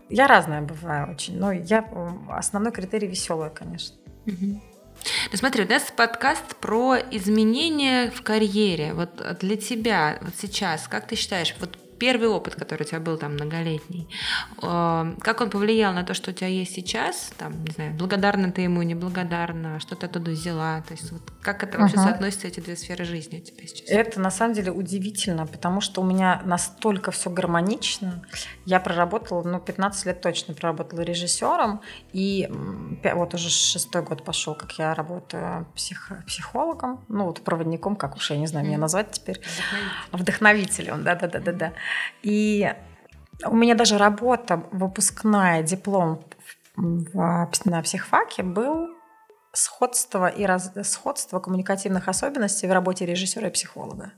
[0.09, 1.39] Я разная бываю очень.
[1.39, 1.84] Но я...
[2.28, 3.97] Основной критерий веселая, конечно.
[4.26, 4.61] Ну
[5.32, 8.95] смотри, у нас подкаст про изменения в карьере.
[8.95, 13.16] Вот для тебя вот сейчас, как ты считаешь, вот первый опыт, который у тебя был
[13.18, 14.09] там многолетний,
[14.62, 18.53] э, как он повлиял на то, что у тебя есть сейчас, там, не знаю, благодарна
[18.53, 22.47] ты ему, неблагодарна, что ты оттуда взяла, то есть вот как это вообще uh соотносится,
[22.49, 23.88] эти две сферы жизни у тебя сейчас?
[23.88, 28.24] Это на самом деле удивительно, потому что у меня настолько все гармонично.
[28.64, 31.80] Я проработала, ну, 15 лет точно проработала режиссером,
[32.12, 32.49] и
[33.14, 38.30] вот уже шестой год пошел, как я работаю псих, психологом, ну, вот проводником, как уж
[38.30, 39.40] я не знаю, меня назвать теперь.
[40.12, 41.72] Вдохновителем, да-да-да-да-да.
[42.22, 42.72] И
[43.45, 46.24] у меня даже работа выпускная, диплом
[46.76, 48.89] в, на психфаке был
[49.53, 54.12] сходство и раз, сходство коммуникативных особенностей в работе режиссера и психолога.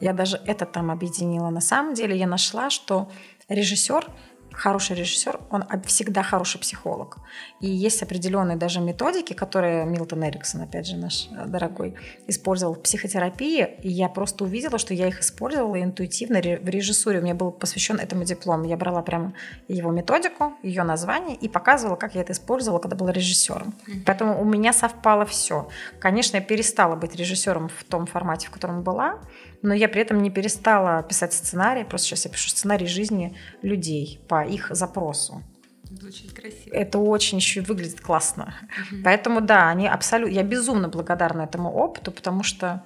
[0.00, 1.50] Я даже это там объединила.
[1.50, 3.10] На самом деле я нашла, что
[3.48, 4.06] режиссер
[4.54, 7.18] хороший режиссер, он всегда хороший психолог.
[7.60, 11.94] И есть определенные даже методики, которые Милтон Эриксон, опять же, наш э, дорогой,
[12.26, 13.68] использовал в психотерапии.
[13.82, 17.18] И я просто увидела, что я их использовала интуитивно в режиссуре.
[17.18, 18.62] У меня был посвящен этому диплом.
[18.64, 19.34] Я брала прямо
[19.68, 23.74] его методику, ее название и показывала, как я это использовала, когда была режиссером.
[24.06, 25.68] Поэтому у меня совпало все.
[25.98, 29.18] Конечно, я перестала быть режиссером в том формате, в котором была,
[29.64, 34.20] но я при этом не перестала писать сценарий, просто сейчас я пишу сценарий жизни людей
[34.28, 35.42] по их запросу.
[35.84, 36.74] Звучит красиво.
[36.74, 38.54] Это очень еще и выглядит классно.
[38.62, 39.02] Угу.
[39.04, 40.34] Поэтому да, они абсолютно.
[40.34, 42.84] Я безумно благодарна этому опыту, потому что,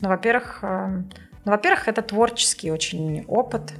[0.00, 1.02] ну, во-первых, э,
[1.44, 3.72] ну, во-первых, это творческий очень опыт,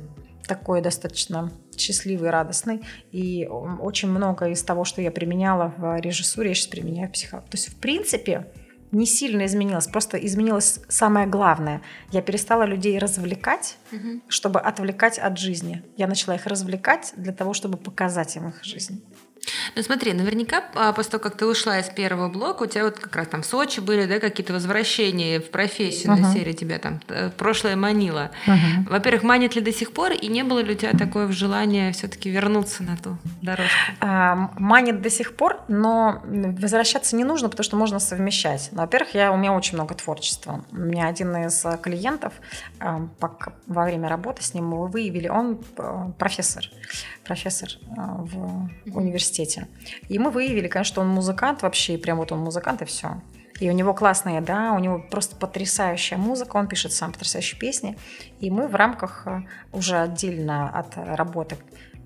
[0.48, 2.82] такой достаточно счастливый, радостный.
[3.12, 7.50] И очень много из того, что я применяла в режиссуре, я сейчас применяю в психологии.
[7.50, 8.46] То есть, в принципе,
[8.92, 11.82] не сильно изменилось, просто изменилось самое главное.
[12.10, 14.20] Я перестала людей развлекать, угу.
[14.28, 15.82] чтобы отвлекать от жизни.
[15.96, 19.04] Я начала их развлекать для того, чтобы показать им их жизнь.
[19.76, 22.98] Ну смотри, наверняка а, после того, как ты ушла из первого блока, у тебя вот
[22.98, 26.20] как раз там в Сочи были, да, какие-то возвращения в профессию uh-huh.
[26.20, 28.30] на серии тебя там э, прошлое манило.
[28.46, 28.88] Uh-huh.
[28.88, 32.30] Во-первых, манит ли до сих пор, и не было ли у тебя такое желание все-таки
[32.30, 33.74] вернуться на ту дорожку?
[34.00, 38.68] А, манит до сих пор, но возвращаться не нужно, потому что можно совмещать.
[38.72, 40.64] Во-первых, я, у меня очень много творчества.
[40.72, 42.34] У меня один из клиентов
[42.78, 43.08] а,
[43.66, 46.64] во время работы с ним мы выявили, он э, профессор,
[47.30, 49.68] профессор в университете университете.
[50.08, 53.22] И мы выявили, конечно, что он музыкант вообще, прям вот он музыкант и все.
[53.60, 57.96] И у него классная, да, у него просто потрясающая музыка, он пишет сам потрясающие песни.
[58.40, 61.56] И мы в рамках э, уже отдельно от работы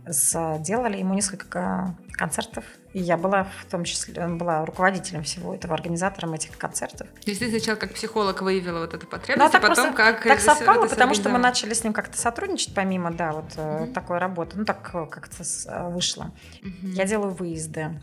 [0.07, 2.65] сделали ему несколько концертов.
[2.93, 7.09] И я была в том числе была руководителем всего этого, организатором этих концертов.
[7.09, 10.41] То есть ты сначала как психолог выявила вот эту потребность, ну, а потом как Так
[10.41, 13.93] совпало, потому что мы начали с ним как-то сотрудничать, помимо, да, вот mm-hmm.
[13.93, 14.57] такой работы.
[14.57, 16.33] Ну, так э, как-то э, вышло.
[16.63, 16.91] Mm-hmm.
[16.93, 18.01] Я делаю выезды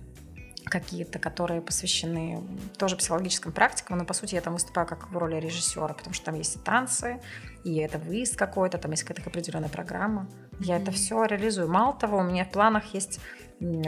[0.66, 2.44] какие-то, которые посвящены
[2.78, 6.26] тоже психологическим практикам, но по сути я там выступаю как в роли режиссера, потому что
[6.26, 7.20] там есть и танцы,
[7.64, 10.28] и это выезд какой-то, там есть какая-то определенная программа.
[10.62, 11.70] Я это все реализую.
[11.70, 13.20] Мало того, у меня в планах есть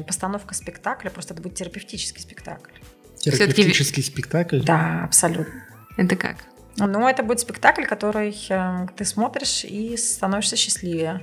[0.05, 2.71] постановка спектакля, просто это будет терапевтический спектакль.
[3.17, 4.61] Терапевтический спектакль?
[4.61, 5.65] Да, абсолютно.
[5.97, 6.37] Это как?
[6.77, 11.21] Ну, это будет спектакль, который э, ты смотришь и становишься счастливее.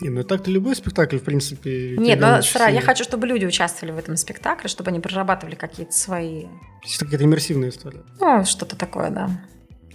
[0.00, 1.96] Не, ну так-то любой спектакль, в принципе...
[1.96, 5.92] Нет, но Сара, я хочу, чтобы люди участвовали в этом спектакле, чтобы они прорабатывали какие-то
[5.92, 6.42] свои...
[6.42, 8.02] То есть какая-то иммерсивная история.
[8.20, 9.30] Ну, что-то такое, да.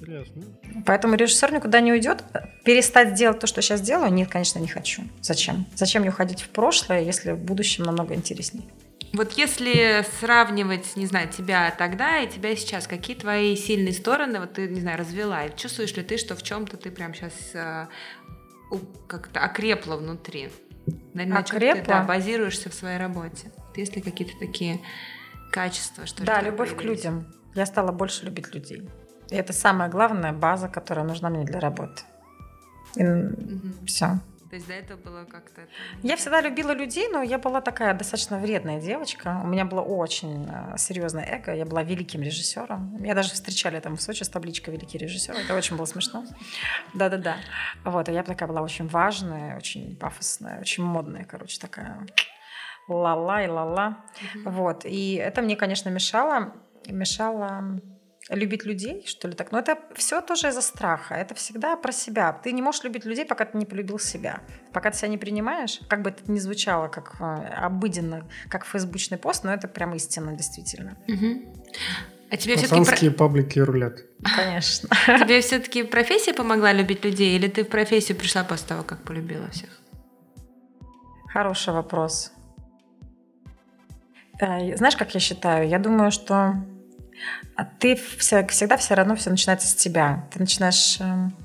[0.02, 0.41] Интересно.
[0.86, 2.24] Поэтому режиссер никуда не уйдет.
[2.64, 5.04] Перестать делать то, что сейчас делаю, нет, конечно, не хочу.
[5.22, 5.66] Зачем?
[5.76, 8.64] Зачем мне уходить в прошлое, если в будущем намного интереснее?
[9.14, 14.54] Вот если сравнивать, не знаю, тебя тогда и тебя сейчас, какие твои сильные стороны, вот
[14.54, 17.88] ты, не знаю, развела, и чувствуешь ли ты, что в чем-то ты прям сейчас э,
[19.08, 20.49] как-то окрепла внутри.
[21.14, 21.82] Наверное, окрепла?
[21.82, 23.52] ты да, базируешься в своей работе.
[23.76, 24.80] Есть ли какие-то такие
[25.52, 26.06] качества?
[26.06, 27.28] Что да, любовь к людям.
[27.54, 28.88] Я стала больше любить людей.
[29.32, 32.04] И это самая главная база, которая нужна мне для работы.
[32.96, 33.86] И угу.
[33.86, 34.20] все.
[34.50, 35.62] То есть до этого было как-то...
[36.04, 39.40] Я всегда любила людей, но я была такая достаточно вредная девочка.
[39.42, 41.56] У меня было очень э, серьезное эго.
[41.56, 43.02] Я была великим режиссером.
[43.02, 45.34] Меня даже встречали там в Сочи с табличкой «Великий режиссер».
[45.34, 46.26] Это очень было смешно.
[46.94, 47.38] Да-да-да.
[47.86, 52.06] Вот, и я такая была очень важная, очень пафосная, очень модная, короче, такая
[52.90, 54.04] ла-ла и ла-ла.
[54.44, 54.84] Вот.
[54.84, 56.54] И это мне, конечно, мешало,
[56.88, 57.80] мешало
[58.32, 59.52] любить людей, что ли, так.
[59.52, 61.16] Но это все тоже из-за страха.
[61.16, 62.32] Это всегда про себя.
[62.34, 64.42] Ты не можешь любить людей, пока ты не полюбил себя.
[64.74, 69.18] Пока ты себя не принимаешь, как бы это ни звучало, как э, обыденно, как фейсбучный
[69.18, 70.98] пост, но это прям истина, действительно.
[71.08, 71.54] Угу.
[72.32, 73.10] А тебе все-таки...
[73.10, 74.06] паблики рулят.
[74.36, 74.88] Конечно.
[75.20, 79.50] Тебе все-таки профессия помогла любить людей, или ты в профессию пришла после того, как полюбила
[79.50, 79.70] всех?
[81.28, 82.32] Хороший вопрос.
[84.40, 85.68] Э, знаешь, как я считаю?
[85.68, 86.56] Я думаю, что
[87.80, 90.26] ты всегда все равно все начинается с тебя.
[90.32, 91.36] Ты начинаешь эм,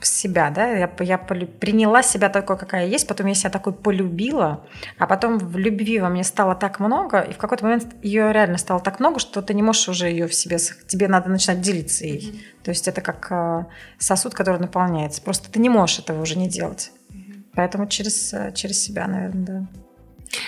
[0.00, 4.66] с себя, да, я, я приняла себя такой, какая есть, потом я себя такой полюбила,
[4.98, 8.58] а потом в любви во мне стало так много, и в какой-то момент ее реально
[8.58, 12.04] стало так много, что ты не можешь уже ее в себе, тебе надо начинать делиться
[12.04, 12.18] ей.
[12.20, 12.64] Mm-hmm.
[12.64, 13.64] То есть это как э,
[13.98, 15.22] сосуд, который наполняется.
[15.22, 16.90] Просто ты не можешь этого уже не делать.
[17.10, 17.44] Mm-hmm.
[17.54, 19.66] Поэтому через, э, через себя, наверное, да.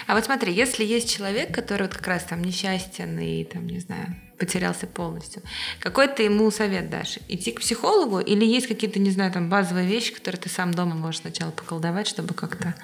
[0.06, 3.80] А вот смотри, если есть человек, который вот как раз там несчастен и там, не
[3.80, 5.42] знаю, потерялся полностью,
[5.80, 7.18] какой ты ему совет дашь?
[7.28, 10.94] Идти к психологу или есть какие-то, не знаю, там базовые вещи, которые ты сам дома
[10.94, 12.74] можешь сначала поколдовать, чтобы как-то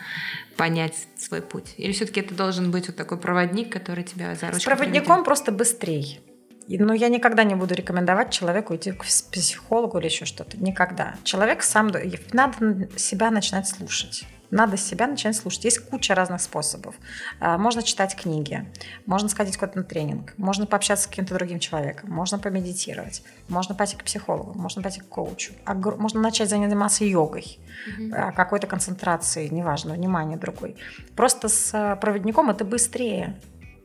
[0.56, 1.74] понять свой путь?
[1.76, 5.24] Или все-таки это должен быть вот такой проводник, который тебя за ручку С проводником проведет?
[5.24, 6.20] просто быстрее.
[6.68, 10.56] Но ну, я никогда не буду рекомендовать человеку идти к психологу или еще что-то.
[10.56, 11.16] Никогда.
[11.24, 11.90] Человек сам...
[12.32, 14.24] Надо себя начинать слушать.
[14.50, 15.64] Надо себя начать слушать.
[15.64, 16.94] Есть куча разных способов.
[17.38, 18.66] А, можно читать книги,
[19.06, 23.96] можно сходить куда-то на тренинг, можно пообщаться с каким-то другим человеком, можно помедитировать, можно пойти
[23.96, 27.58] к психологу, можно пойти к коучу, можно начать заниматься йогой,
[27.98, 30.76] mm какой-то концентрацией, неважно, внимание другой.
[31.14, 33.36] Просто с а, проводником это быстрее.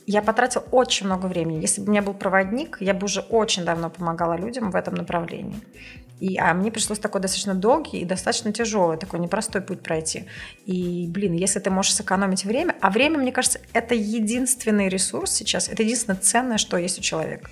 [0.08, 1.62] Я потратил очень много времени.
[1.62, 4.94] Если бы у меня был проводник, я бы уже очень давно помогала людям в этом
[4.94, 5.56] направлении.
[6.20, 10.28] И, а мне пришлось такой достаточно долгий и достаточно тяжелый, такой непростой путь пройти.
[10.66, 15.68] И, блин, если ты можешь сэкономить время, а время, мне кажется, это единственный ресурс сейчас,
[15.68, 17.50] это единственное ценное, что есть у человека.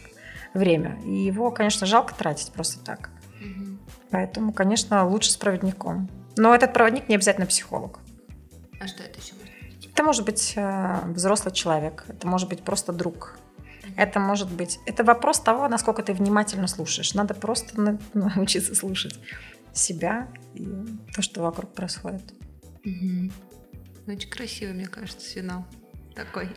[0.54, 0.98] Время.
[1.06, 3.10] И его, конечно, жалко тратить просто так.
[3.42, 3.78] Угу.
[4.12, 6.10] Поэтому, конечно, лучше с проводником.
[6.38, 8.00] Но этот проводник не обязательно психолог.
[8.80, 9.90] А что это еще может быть?
[9.92, 13.38] Это может быть э, взрослый человек, это может быть просто друг,
[13.98, 14.80] это может быть...
[14.86, 17.14] Это вопрос того, насколько ты внимательно слушаешь.
[17.14, 19.20] Надо просто научиться слушать
[19.74, 20.68] себя и
[21.14, 22.24] то, что вокруг происходит.
[22.86, 23.32] Угу.
[24.08, 25.66] Очень красивый, мне кажется, финал
[26.16, 26.50] такой.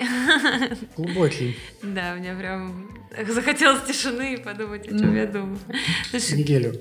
[0.96, 1.56] Глубокий.
[1.82, 2.90] Да, мне прям
[3.28, 5.58] захотелось тишины и подумать, о чем я думаю.
[6.12, 6.74] Неделю.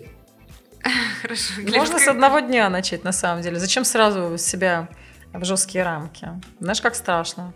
[1.22, 1.53] Хорошо.
[1.62, 3.60] Можно с одного дня начать, на самом деле.
[3.60, 4.89] Зачем сразу себя
[5.34, 6.28] в жесткие рамки?
[6.60, 7.53] Знаешь, как страшно.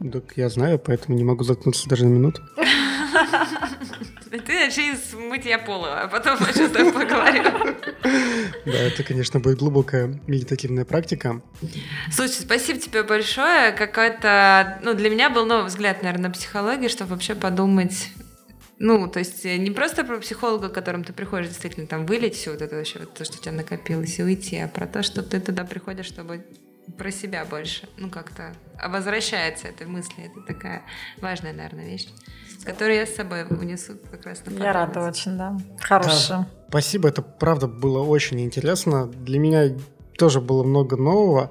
[0.00, 2.42] Так я знаю, поэтому не могу заткнуться даже на минуту.
[4.30, 7.44] Ты начни с мытья пола, а потом мы с тобой поговорим.
[8.64, 11.42] Да, это, конечно, будет глубокая медитативная практика.
[12.12, 13.72] Слушай, спасибо тебе большое.
[13.72, 18.08] Какой-то, ну, для меня был новый взгляд, наверное, на психологию, чтобы вообще подумать
[18.80, 22.52] ну, то есть не просто про психолога, к которому ты приходишь действительно там вылить все
[22.52, 25.24] вот это вообще, вот то, что у тебя накопилось, и уйти, а про то, что
[25.24, 26.44] ты туда приходишь, чтобы
[26.96, 28.54] про себя больше, ну как-то
[28.86, 30.24] возвращается этой мысли.
[30.24, 30.82] Это такая
[31.20, 32.08] важная, наверное, вещь,
[32.64, 35.58] которую я с собой унесу как раз на Я рада очень, да.
[35.80, 36.38] Хорошая.
[36.38, 39.06] Да, спасибо, это правда было очень интересно.
[39.06, 39.76] Для меня
[40.16, 41.50] тоже было много нового.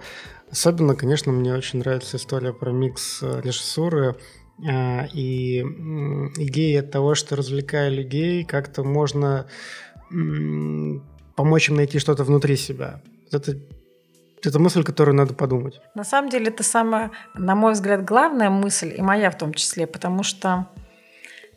[0.52, 4.16] Особенно, конечно, мне очень нравится история про микс э, режиссуры
[4.66, 9.48] э, и идея того, что развлекая людей, как-то можно
[11.36, 13.02] помочь им найти что-то внутри себя.
[13.32, 13.58] Это
[14.44, 15.82] это мысль, которую надо подумать.
[15.96, 19.88] На самом деле, это самая, на мой взгляд, главная мысль, и моя в том числе,
[19.88, 20.68] потому что,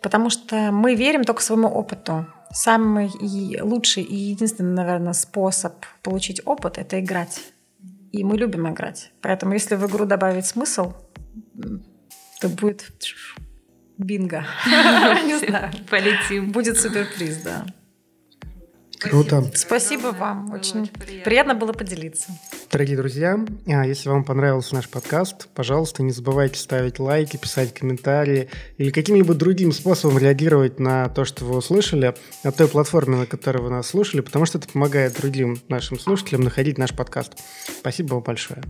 [0.03, 2.27] потому что мы верим только своему опыту.
[2.53, 7.41] Самый и лучший и единственный, наверное, способ получить опыт– это играть.
[8.11, 9.13] И мы любим играть.
[9.21, 10.95] Поэтому если в игру добавить смысл,
[12.41, 12.91] то будет
[13.99, 14.45] бинго.
[14.67, 15.71] Не знаю.
[15.89, 16.51] Полетим.
[16.51, 17.67] Будет суперприз, да.
[19.01, 19.51] Круто.
[19.55, 20.53] Спасибо вам.
[20.53, 21.25] Очень, приятно.
[21.25, 22.27] приятно было поделиться.
[22.71, 28.51] Дорогие друзья, а, если вам понравился наш подкаст, пожалуйста, не забывайте ставить лайки, писать комментарии
[28.77, 32.15] или каким-либо другим способом реагировать на то, что вы услышали
[32.45, 36.43] на той платформе, на которой вы нас слушали, потому что это помогает другим нашим слушателям
[36.43, 37.33] находить наш подкаст.
[37.81, 38.63] Спасибо вам большое.